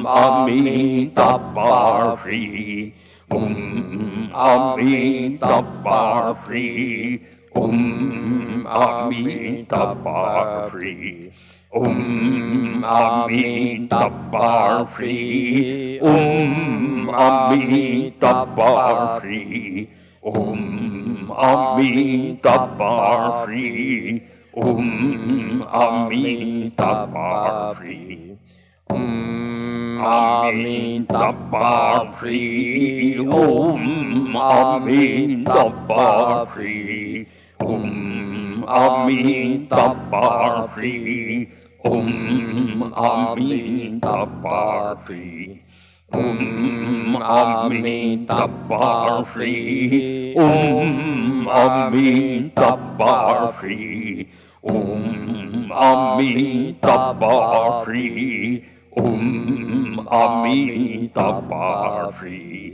[0.07, 2.93] آئی داسی
[4.47, 7.21] امی تارسی داشی
[7.55, 11.33] Um, Om Amitabha Shri
[11.75, 19.89] Om um, Amitabha Shri Om um, Amitabha Shri
[20.23, 22.95] Om Amitabha
[23.47, 24.23] Shri
[24.55, 28.39] Om Amitabha Shri
[28.91, 31.71] Om Amitabha
[32.19, 37.27] Shri Om Amitabha Shri
[37.63, 41.47] Om Amitabha Amitabhari.
[41.85, 45.63] Om Amitabha Amitabhari.
[46.13, 50.35] Om Amitabha Amitabhari.
[50.37, 54.27] Om Amitabha Amitabhari.
[54.63, 58.65] Om Amitabha Amitabhari.
[58.97, 62.72] Om Amitabha Amitabhari.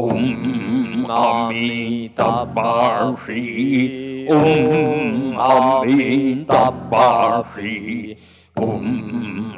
[0.00, 2.20] ام امیت
[2.54, 6.50] باشی ام امیت
[6.90, 8.16] باشی
[8.56, 9.54] ام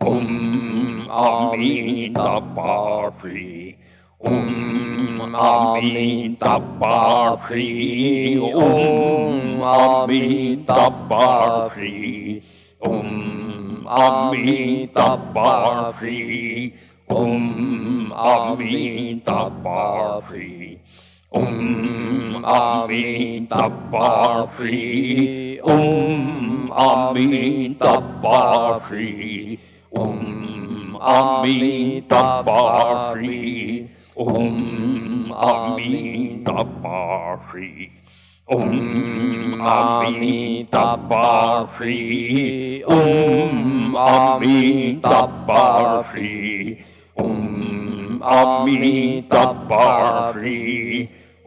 [0.00, 0.28] Om
[1.08, 2.44] Amitabhari.
[4.24, 8.40] Om Amitabha Free.
[8.40, 12.42] Om Amitabha Free.
[12.80, 16.72] Om Amitabha Free.
[17.08, 20.78] Om Amitabha Free.
[21.30, 25.60] Om Amitabha Free.
[25.60, 28.40] Om Amitabha
[28.88, 29.58] Free.
[29.92, 33.93] Om Amitabha Free.
[34.16, 34.56] ওম
[35.50, 36.04] আমি
[36.46, 37.70] তাপাসি
[38.48, 38.72] ওম
[39.74, 40.36] আমি
[40.70, 41.98] তাপাসি
[42.90, 43.54] ওম
[44.16, 44.58] আমি
[45.04, 46.32] তাপাসি
[47.16, 47.48] ওম
[48.36, 48.92] আমি
[49.30, 50.60] তাপাসি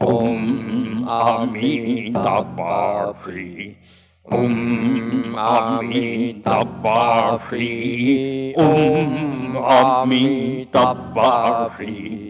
[0.02, 0.44] ওম
[1.22, 1.74] আমি
[2.18, 3.48] তাপাসি
[4.26, 4.56] ওম
[5.52, 6.08] আমি
[6.44, 7.70] তাপাসি
[8.60, 9.12] ওম
[9.82, 10.26] আমি
[10.72, 12.27] তাপাসি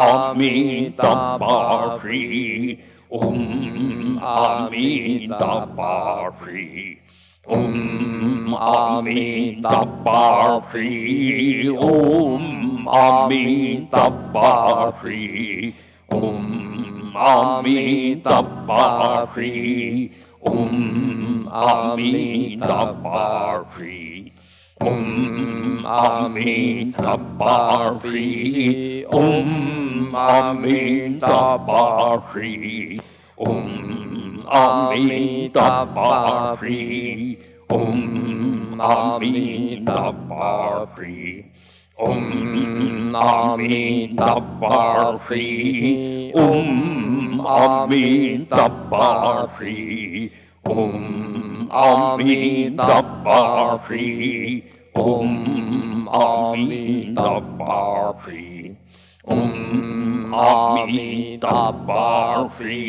[0.02, 1.48] अमिताभारी
[3.14, 3.40] ओम
[4.34, 5.78] अमिताभारी
[7.46, 9.68] ओम अमिताभारी
[11.88, 12.46] ओम
[13.02, 14.14] अमिताभारी
[16.14, 24.32] ओम Amitabha, Hri, Om Amitabha, Hri,
[24.80, 27.58] Om Amitabha,
[28.02, 33.00] Hri, Om Amitabha, Hri,
[33.38, 37.38] Om Amitabha, Hri,
[37.70, 41.51] Om Amitabha, Hri.
[42.08, 42.22] ॐ
[43.14, 43.86] नामि
[44.20, 45.48] तपाषि
[46.44, 48.06] ॐ अमि
[48.54, 49.76] तपाषि
[50.72, 50.96] ॐ
[51.84, 52.38] अमि
[52.80, 54.08] तपाषि
[54.98, 55.36] ॐ
[56.22, 56.86] अमि
[57.20, 58.76] तपाषि
[59.32, 62.82] ॐ अमि तपाषि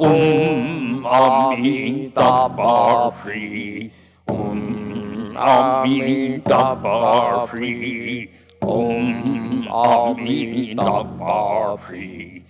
[0.00, 1.78] ॐ अमि
[2.18, 3.90] तपाषि
[4.30, 4.73] ॐ
[5.36, 8.30] Amitabha Free.
[8.62, 12.42] Om Amitabha Free.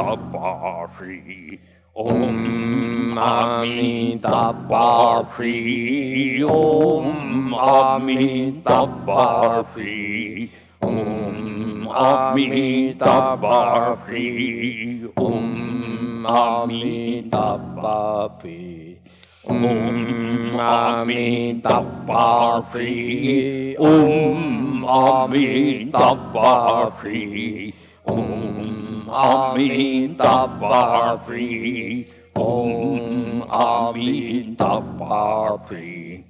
[1.95, 10.49] Om 阿弥达巴毗，唵阿弥达巴毗，
[10.81, 18.99] 唵阿弥达巴毗，唵阿弥达巴毗。
[19.47, 27.75] Om Amitabha Shri Om Amitabha Shri
[28.07, 30.79] Om Amitabha
[31.27, 32.07] Shri
[32.37, 35.19] Om Amitabha
[35.69, 36.25] Shri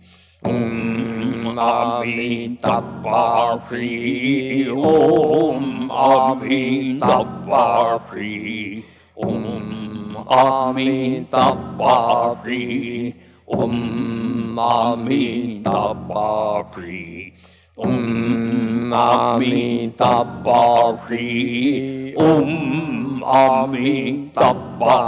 [0.45, 3.23] Om Amitabha
[3.69, 7.65] Shri Om Amitabha
[8.11, 8.85] Shri
[9.17, 11.97] Om Amitabha
[12.45, 13.15] Shri
[13.49, 16.29] Om Amitabha
[16.75, 17.33] Shri
[17.79, 20.63] Om Amitabha
[21.07, 25.01] Shri Om Amitabha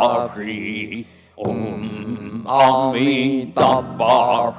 [1.37, 4.55] Om Amitabha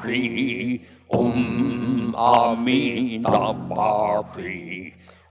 [1.09, 4.23] Om Amitabha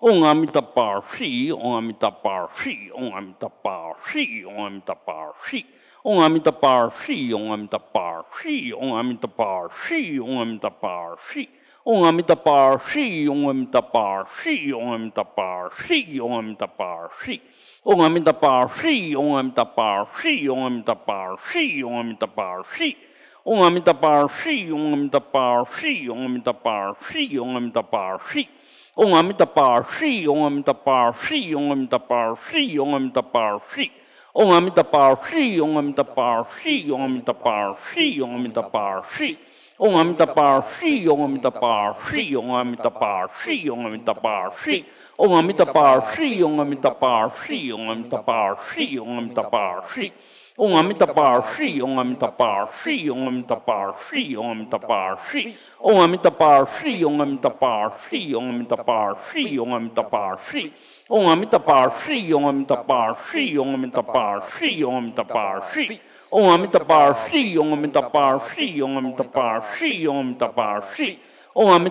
[0.00, 5.64] 嗡阿弥陀巴西，嗡阿弥陀巴西，嗡阿弥陀巴西，嗡阿弥陀巴西，
[6.02, 11.48] 嗡阿弥陀巴西，嗡阿弥陀巴西，嗡阿弥陀巴西，嗡阿弥陀巴西，
[11.84, 17.40] 嗡阿弥陀巴西，嗡阿弥陀巴西，嗡阿弥陀巴西。
[17.84, 22.96] 嗡阿弥陀巴西，嗡阿弥陀巴西，嗡阿弥陀巴西，嗡阿弥陀巴西，嗡阿弥陀巴西，
[23.44, 28.48] Om Amitabha Shri, Om Amitabha Shri, Om Amitabha Shri, Om Amitabha Shri.
[28.96, 33.90] Om Amitabha Shri, Om Amitabha Shri, Om Amitabha Shri, Om Amitabha Shri.
[34.32, 39.38] Om Amitabha Shri, Om Amitabha Shri, Om Amitabha Shri, Om Amitabha Shri.
[39.80, 44.84] Om Amitabha Shri, Om Amitabha Shri, Om Amitabha Shri, Om Amitabha Shri.
[45.18, 50.12] Om Amitabha Shri, Om Amitabha Shri, Om Amitabha Shri, Om Amitabha Shri.
[50.58, 55.42] اون ہم پا سی یوں میت پاسری یوں میت پاسری یو مت پاسری
[55.78, 60.68] او ہم پاسری یوں میت پاسری یوں میت پا سی یوں میت پاسری
[61.08, 65.86] او ہم پاسری یوں مت پاسری یو امت پاس سی یہ یو مت پاسری
[66.32, 71.06] او ہم پاسری یوں میت پاسری یوں میت پا سی یہ امت پاس
[71.54, 71.90] او ہم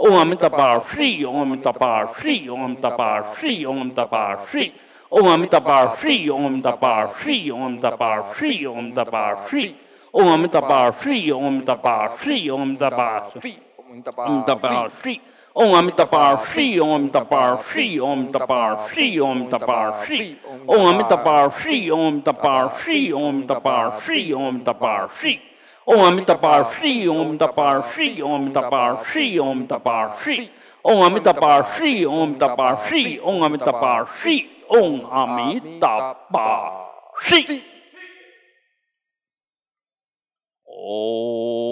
[0.00, 4.70] ओम तपा श्री ओम तपा श्री ओम तपा श्री ओम तपा श्री
[5.12, 9.68] ओम तपा श्री ओम तपा श्री ओम तपा श्री ओम तपा श्री
[10.14, 13.52] ओम तपा श्री ओम तपा श्री ओम तपा श्री
[14.28, 15.18] ओम तपा श्री
[15.56, 20.34] ओम अमित पार श्री ओम तपार श्री ओम तपार श्री ओम तपार श्री
[20.68, 25.38] ओम अमित पार श्री ओम तपार श्री ओम तपार श्री ओम तपार Shri
[25.86, 30.50] Om Tapar Shri, Om Tapar Shri, Om Tapar Shri, Om Tapar Shri,
[30.82, 36.50] Om Amitabha Shri, Om Tapar Shri, Om Amitabha Shri, Om Amitabha
[37.20, 37.62] Shri.
[40.66, 41.69] Om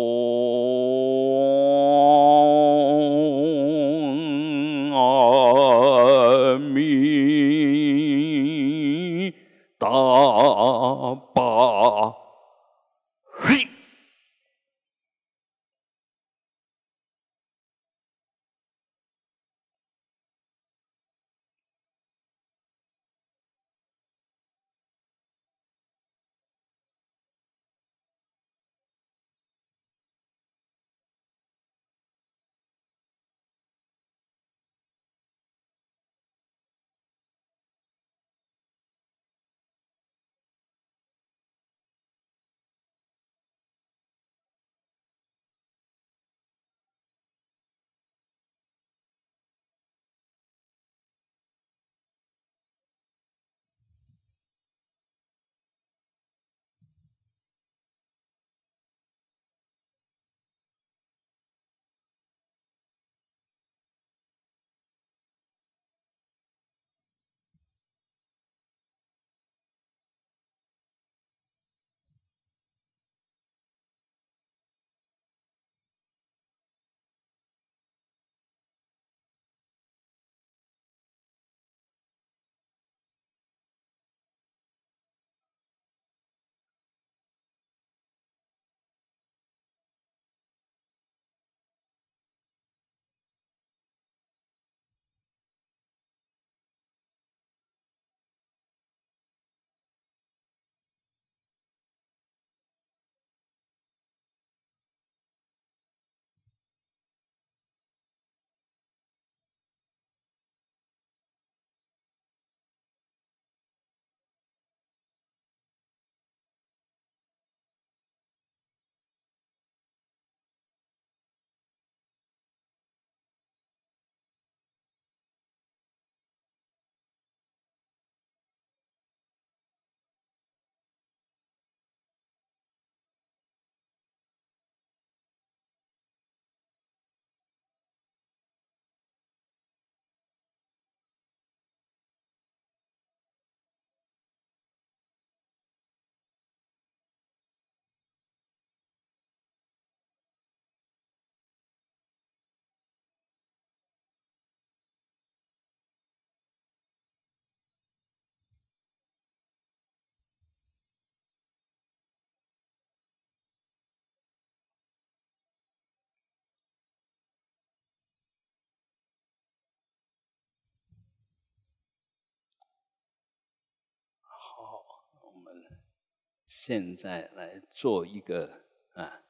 [176.49, 179.23] 现在来做一个啊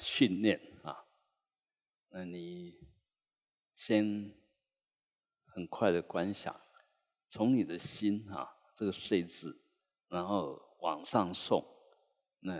[0.00, 1.04] 训练啊，
[2.08, 2.80] 那你
[3.74, 4.34] 先
[5.44, 6.58] 很快的观想，
[7.28, 9.62] 从你的心啊这个睡字，
[10.08, 11.62] 然后往上送，
[12.40, 12.58] 那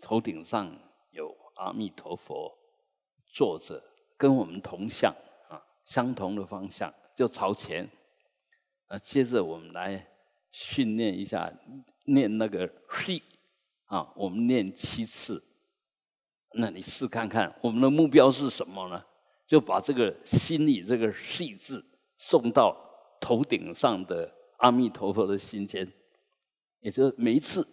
[0.00, 0.72] 头顶上
[1.10, 2.56] 有阿弥陀佛
[3.26, 3.82] 坐着，
[4.16, 5.12] 跟我们同向
[5.48, 7.90] 啊，相同的方向就朝前，
[8.86, 10.08] 啊，接着我们来
[10.52, 11.52] 训练一下。
[12.08, 13.22] 念那个 “he”
[13.86, 15.42] 啊，我们念七次。
[16.54, 19.04] 那你试看看，我们的目标是什么呢？
[19.46, 21.84] 就把这个心里这个 “he” 字
[22.16, 22.76] 送到
[23.20, 25.90] 头顶上的阿弥陀佛的心间，
[26.80, 27.66] 也就是每一次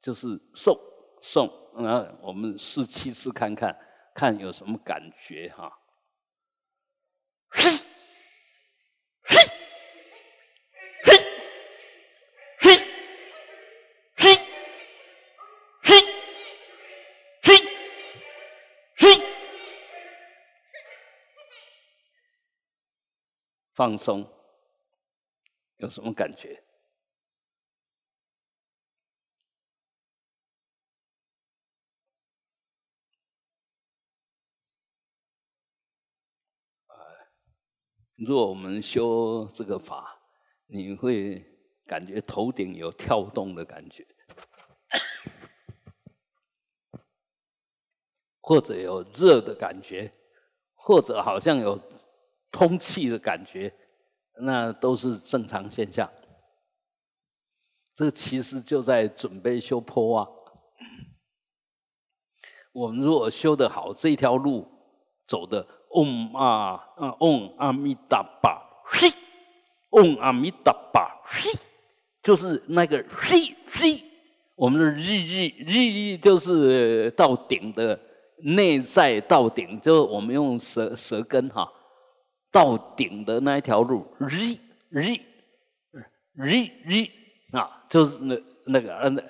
[0.00, 0.78] 就是送
[1.22, 1.50] 送。
[1.74, 3.78] 那我们试七次看看，
[4.14, 5.72] 看有什么感觉哈。
[23.78, 24.28] 放松，
[25.76, 26.64] 有什么感觉？
[38.16, 40.20] 如果我们修这个法，
[40.66, 41.40] 你会
[41.86, 44.04] 感觉头顶有跳动的感觉，
[48.40, 50.12] 或者有热的感觉，
[50.74, 51.80] 或者好像有。
[52.50, 53.72] 通气的感觉，
[54.40, 56.10] 那都是正常现象。
[57.94, 60.28] 这其实就在准备修坡啊。
[62.72, 64.68] 我们如果修得好，这条路
[65.26, 69.10] 走的嗡啊啊嗡阿弥达巴嘿，
[69.90, 71.50] 嗡阿弥达巴嘿，
[72.22, 74.04] 就是那个嘿嘿，
[74.54, 77.98] 我们的日日日日就是到顶的
[78.44, 81.72] 内在到顶，就我们用舌舌根哈。
[82.50, 84.56] 到顶的那一条路，日
[84.88, 85.14] 日
[86.34, 87.06] 日日
[87.52, 89.22] 啊，就是那那个那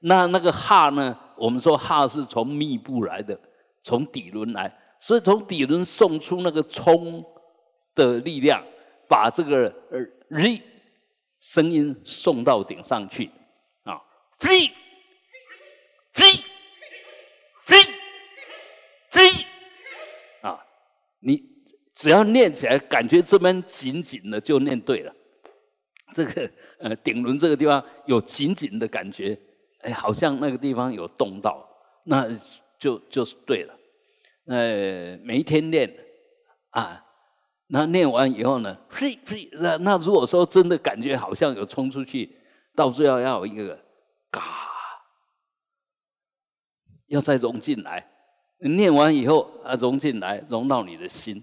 [0.00, 1.18] 那那个哈呢？
[1.36, 3.38] 我们说哈是从密布来的，
[3.82, 7.24] 从底轮来，所以从底轮送出那个冲
[7.94, 8.62] 的力量，
[9.08, 9.74] 把这个
[10.28, 10.58] 日
[11.38, 13.30] 声音送到顶上去
[13.84, 14.00] 啊
[14.38, 14.70] ，free
[16.14, 16.42] free
[17.64, 17.94] free
[19.10, 19.44] free
[20.40, 20.64] 啊，
[21.20, 21.55] 你。
[21.96, 25.12] 只要念起来，感觉这边紧紧的，就念对了。
[26.14, 29.36] 这个呃顶轮这个地方有紧紧的感觉，
[29.80, 31.66] 哎，好像那个地方有动到，
[32.04, 32.28] 那
[32.78, 33.74] 就就是对了。
[34.44, 35.90] 呃，每一天练
[36.70, 37.02] 啊，
[37.68, 42.30] 那念完以后呢，嘿嘿，那那如果说真的感觉好像有冲出去，
[42.74, 43.78] 到最后要有一个
[44.30, 44.42] 嘎，
[47.06, 48.06] 要再融进来。
[48.58, 51.42] 你念完以后啊，融进来，融到你的心。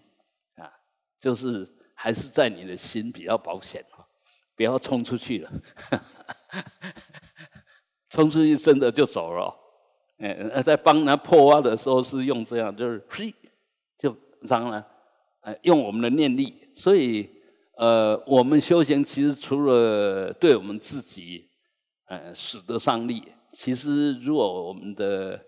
[1.23, 1.65] 就是
[1.95, 4.03] 还是在你的心比较保险啊，
[4.57, 5.49] 不要冲出去了，
[8.09, 9.55] 冲出去真的就走了。
[10.17, 13.33] 哎，在帮人破挖的时候是用这样，就是嘿，
[13.97, 14.13] 就
[14.49, 14.85] 当然，
[15.43, 16.69] 呃，用我们的念力。
[16.75, 17.29] 所以，
[17.77, 21.49] 呃，我们修行其实除了对我们自己，
[22.07, 25.39] 呃，使得上力，其实如果我们的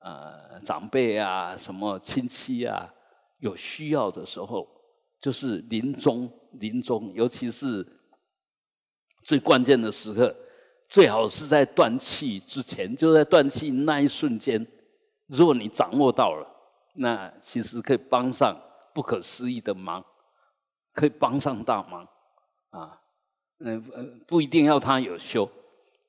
[0.00, 2.92] 呃长辈啊、什么亲戚啊
[3.38, 4.68] 有需要的时候。
[5.24, 6.30] 就是临终，
[6.60, 7.82] 临终，尤其是
[9.22, 10.36] 最关键的时刻，
[10.86, 14.66] 最好是在断气之前，就在断气那一瞬间，
[15.28, 16.46] 如果你掌握到了，
[16.96, 18.54] 那其实可以帮上
[18.94, 20.04] 不可思议的忙，
[20.92, 22.06] 可以帮上大忙
[22.68, 23.00] 啊！
[23.60, 25.50] 嗯呃，不一定要他有修，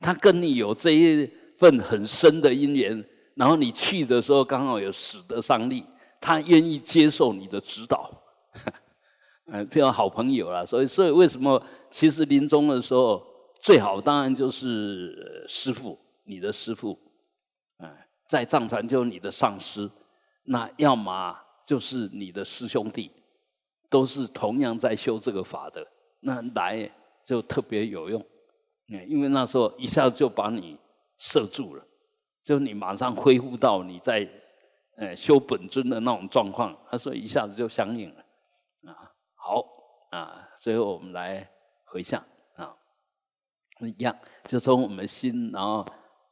[0.02, 1.26] 他跟你有这一
[1.58, 3.02] 份很深的因缘，
[3.36, 5.86] 然后你去的时候刚好有使得上力，
[6.20, 8.15] 他愿意接受你的指导。
[9.48, 13.24] 嗯，非常好朋友了，所以，所以为什么其实临终的时候
[13.62, 16.98] 最好当然就是师父，你的师父，
[17.78, 17.88] 嗯，
[18.28, 19.88] 在藏传就是你的上师，
[20.46, 23.12] 那要么就是你的师兄弟，
[23.88, 25.86] 都是同样在修这个法的，
[26.22, 26.90] 那来
[27.24, 28.20] 就特别有用，
[28.90, 30.76] 嗯，因为那时候一下子就把你
[31.20, 31.86] 摄住了，
[32.44, 34.28] 就你马上恢复到你在
[34.98, 38.26] 呃修本尊的那种状况，他说一下子就相应了。
[38.92, 39.12] 啊
[39.48, 39.64] 好
[40.10, 41.48] 啊，最后我们来
[41.84, 42.20] 回向
[42.56, 42.76] 啊，
[43.82, 45.86] 一样就从我们心，然后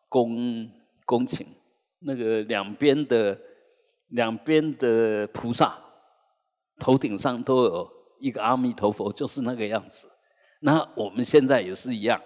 [0.10, 0.68] 恭
[1.06, 1.46] 恭请
[2.00, 3.40] 那个两边的
[4.08, 5.78] 两边的菩萨
[6.80, 7.88] 头顶上都有
[8.20, 10.10] 一个阿弥陀佛，就是那个样子。
[10.62, 12.20] 那我们现在也是一样，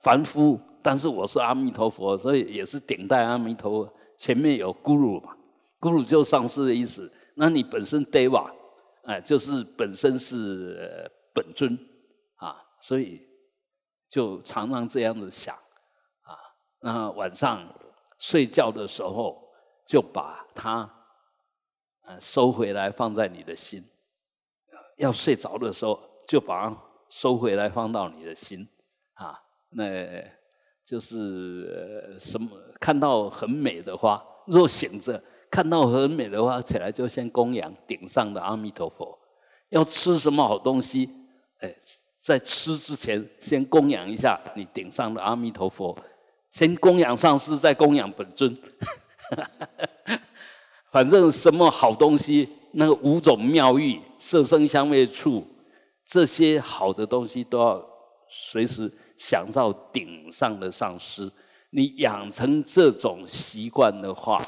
[0.00, 3.92] 凡夫但是我是阿弥陀佛，所以也是顶戴阿弥陀佛。
[4.16, 5.34] 前面有 guru 嘛
[5.80, 7.12] ，guru 就上师的意思。
[7.34, 8.48] 那你本身 deva，
[9.04, 11.78] 哎，就是本身是本尊
[12.36, 13.26] 啊，所以
[14.08, 15.54] 就常常这样子想
[16.22, 16.36] 啊。
[16.80, 17.66] 那晚上
[18.18, 19.42] 睡觉的时候，
[19.86, 20.88] 就把它
[22.02, 23.82] 呃收回来放在你的心。
[24.98, 25.98] 要睡着的时候，
[26.28, 26.76] 就把它
[27.08, 28.68] 收回来放到你的心
[29.14, 29.40] 啊。
[29.70, 29.84] 那
[30.84, 35.22] 就是什么看到很美的花，若醒着。
[35.50, 39.18] 看到很美的话，起来就先供养顶上的阿弥陀佛。
[39.70, 41.10] 要吃什么好东西，
[41.58, 41.74] 哎，
[42.20, 45.96] 在吃之前先供养一下你顶上的阿弥陀佛，
[46.52, 48.56] 先供养上师，再供养本尊。
[50.90, 55.46] 反正什么好东西，那个五种妙玉、色声香味触，
[56.04, 57.84] 这些好的东西都要
[58.28, 61.30] 随时想到顶上的上师。
[61.70, 64.44] 你养成这种习惯的话。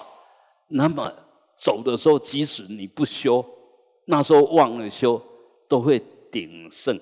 [0.73, 1.13] 那么
[1.57, 3.45] 走的时候，即使你不修，
[4.07, 5.21] 那时候忘了修，
[5.69, 6.01] 都会
[6.31, 6.99] 鼎盛。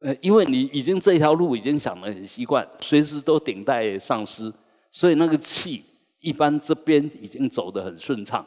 [0.00, 4.52] 呃，因为你已经这条路已经想得很习惯，随时都顶戴上师，
[4.90, 5.82] 所以那个气
[6.20, 8.46] 一般这边已经走得很顺畅。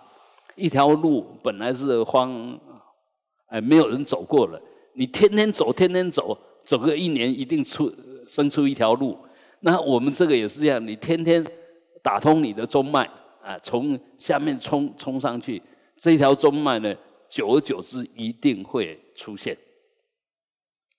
[0.56, 2.60] 一条路本来是荒，
[3.48, 4.62] 哎，没有人走过了，
[4.94, 7.92] 你天天走，天天走，走个一年，一定出
[8.28, 9.18] 生出一条路。
[9.62, 11.46] 那我们这个也是这样，你天天
[12.04, 13.10] 打通你的中脉。
[13.46, 15.62] 啊，从下面冲冲上去，
[15.98, 16.96] 这条中脉呢，
[17.30, 19.56] 久而久之一定会出现。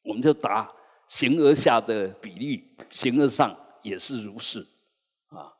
[0.04, 0.72] 我们就打
[1.08, 3.52] 形而下的比例，形而上
[3.82, 4.60] 也是如是
[5.26, 5.50] 啊。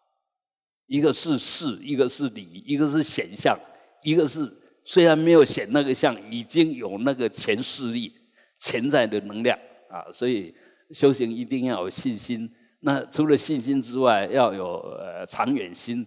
[0.86, 3.58] 一个是事，一个是理，一个是显象，
[4.04, 4.48] 一个是
[4.84, 8.12] 虽然没有显那个相，已经有那个潜势力、
[8.60, 9.58] 潜在的能量
[9.90, 10.06] 啊。
[10.12, 10.54] 所以
[10.92, 12.48] 修行一定要有信心。
[12.78, 16.06] 那除了信心之外，要有呃长远心。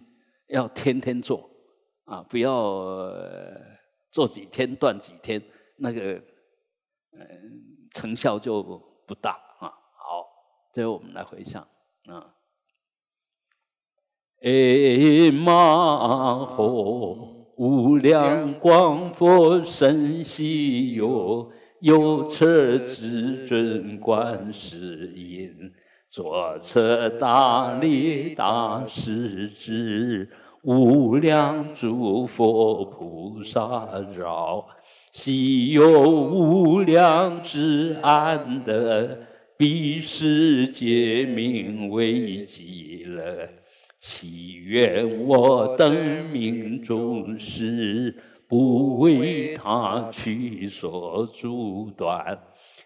[0.50, 1.48] 要天天做
[2.04, 2.52] 啊，不要
[4.10, 5.42] 做几天断几天，
[5.76, 6.14] 那个
[7.12, 8.62] 嗯成效就
[9.06, 9.68] 不大啊。
[9.68, 10.26] 好，
[10.74, 11.62] 最后我们来回想
[12.06, 12.34] 啊。
[14.42, 25.72] 哎嘛吼，无量光佛身西游，右侧至尊观世音。
[26.08, 30.28] 左侧大力大势至，
[30.62, 33.88] 无量诸佛菩萨
[34.18, 34.66] 绕，
[35.10, 39.18] 悉有无量之安乐，
[39.56, 43.48] 彼世界名为极乐。
[43.98, 48.14] 祈愿我等命中时，
[48.46, 52.38] 不为他取所阻断。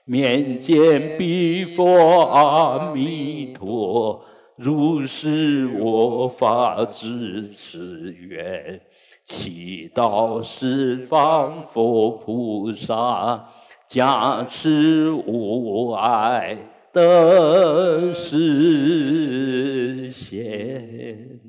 [0.05, 4.25] 面见彼佛阿弥陀，
[4.57, 8.81] 如是我发至此愿，
[9.25, 13.49] 祈祷十方佛菩萨
[13.89, 16.57] 加持无碍
[16.93, 21.41] 的实现。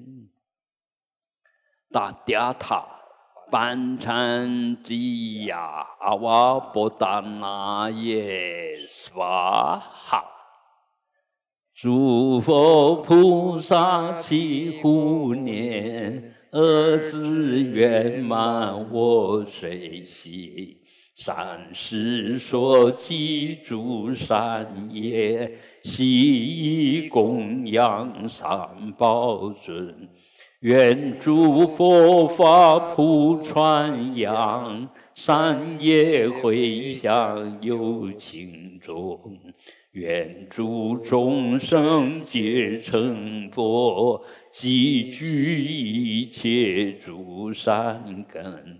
[1.92, 2.86] 大嗲塔。
[3.52, 10.26] 班禅吉呀，阿瓦波达那耶娑哈，
[11.76, 20.78] 诸佛菩萨齐护念，儿子圆满我随喜，
[21.16, 25.52] 善事所记诸善业，
[25.84, 28.50] 悉供养三
[28.98, 30.08] 宝尊。
[30.62, 39.20] 愿诸佛法普传扬，善业回向有情众。
[39.96, 48.78] 愿诸众生皆成佛，积聚一切诸善根，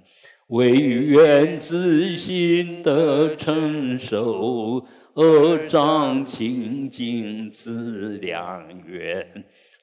[0.48, 9.26] 唯愿自心得成熟，恶障清净自良缘。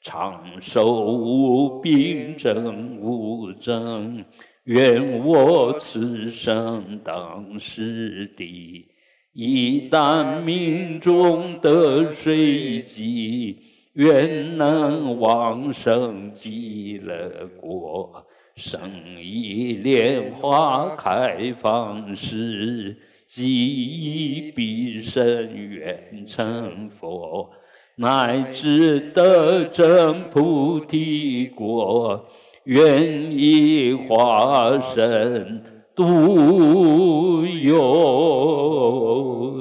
[0.03, 4.23] 长寿无病症无症，
[4.65, 8.92] 愿我此生当世地。
[9.33, 13.57] 一旦命中得随机，
[13.95, 18.27] 愿能往生极乐国。
[18.55, 18.79] 生
[19.19, 22.95] 意莲花开放时，
[23.27, 27.51] 即必生愿成佛。
[27.97, 32.27] 乃至得证菩提果，
[32.65, 35.63] 愿以化身
[35.95, 38.91] 度有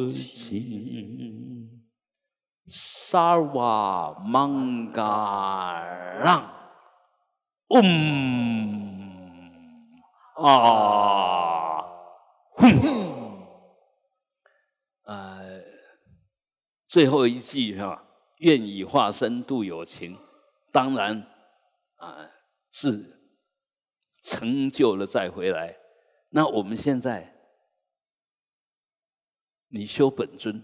[0.10, 1.82] 情。
[2.68, 5.84] 萨瓦芒嘎
[6.24, 6.50] 让，
[7.68, 7.84] 嗡
[10.38, 11.84] 啊，
[12.56, 12.80] 哼，
[15.04, 15.62] 呃，
[16.88, 18.02] 最后一句哈，
[18.38, 20.18] 愿以化身度有情，
[20.72, 21.28] 当然
[21.98, 22.16] 啊
[22.72, 23.20] 是
[24.24, 25.76] 成就了再回来。
[26.32, 27.34] 那我们现在，
[29.70, 30.64] 你修本尊。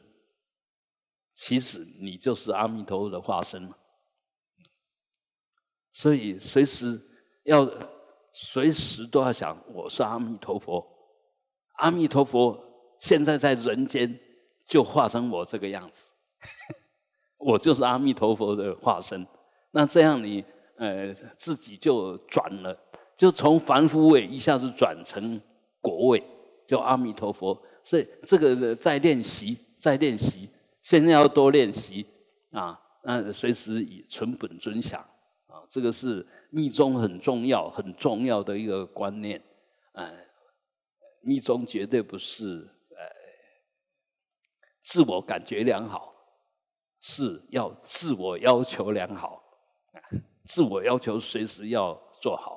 [1.40, 3.78] 其实你就是阿弥陀佛的化身了，
[5.92, 7.00] 所以随时
[7.44, 7.72] 要
[8.32, 10.84] 随时都要想，我是阿弥陀佛。
[11.76, 12.60] 阿弥陀佛
[13.00, 14.20] 现在在人间
[14.68, 16.12] 就化成我这个样子，
[17.38, 19.24] 我就是阿弥陀佛的化身。
[19.70, 20.44] 那这样你
[20.78, 22.76] 呃自己就转了，
[23.16, 25.40] 就从凡夫位一下子转成
[25.88, 26.24] 果位，
[26.66, 27.58] 叫阿弥陀佛。
[27.84, 30.50] 所以这个在练习，在练习。
[30.84, 32.06] 现在要多练习
[32.52, 35.02] 啊，那随时以存本尊想
[35.48, 39.42] 啊，这个是密宗很重要、很重要的一个观念。
[39.94, 40.10] 呃，
[41.22, 43.04] 密宗绝对不是呃
[44.82, 46.14] 自我感觉良好，
[47.02, 49.44] 是要自我要求良好，
[50.46, 52.57] 自我要求随时要做好。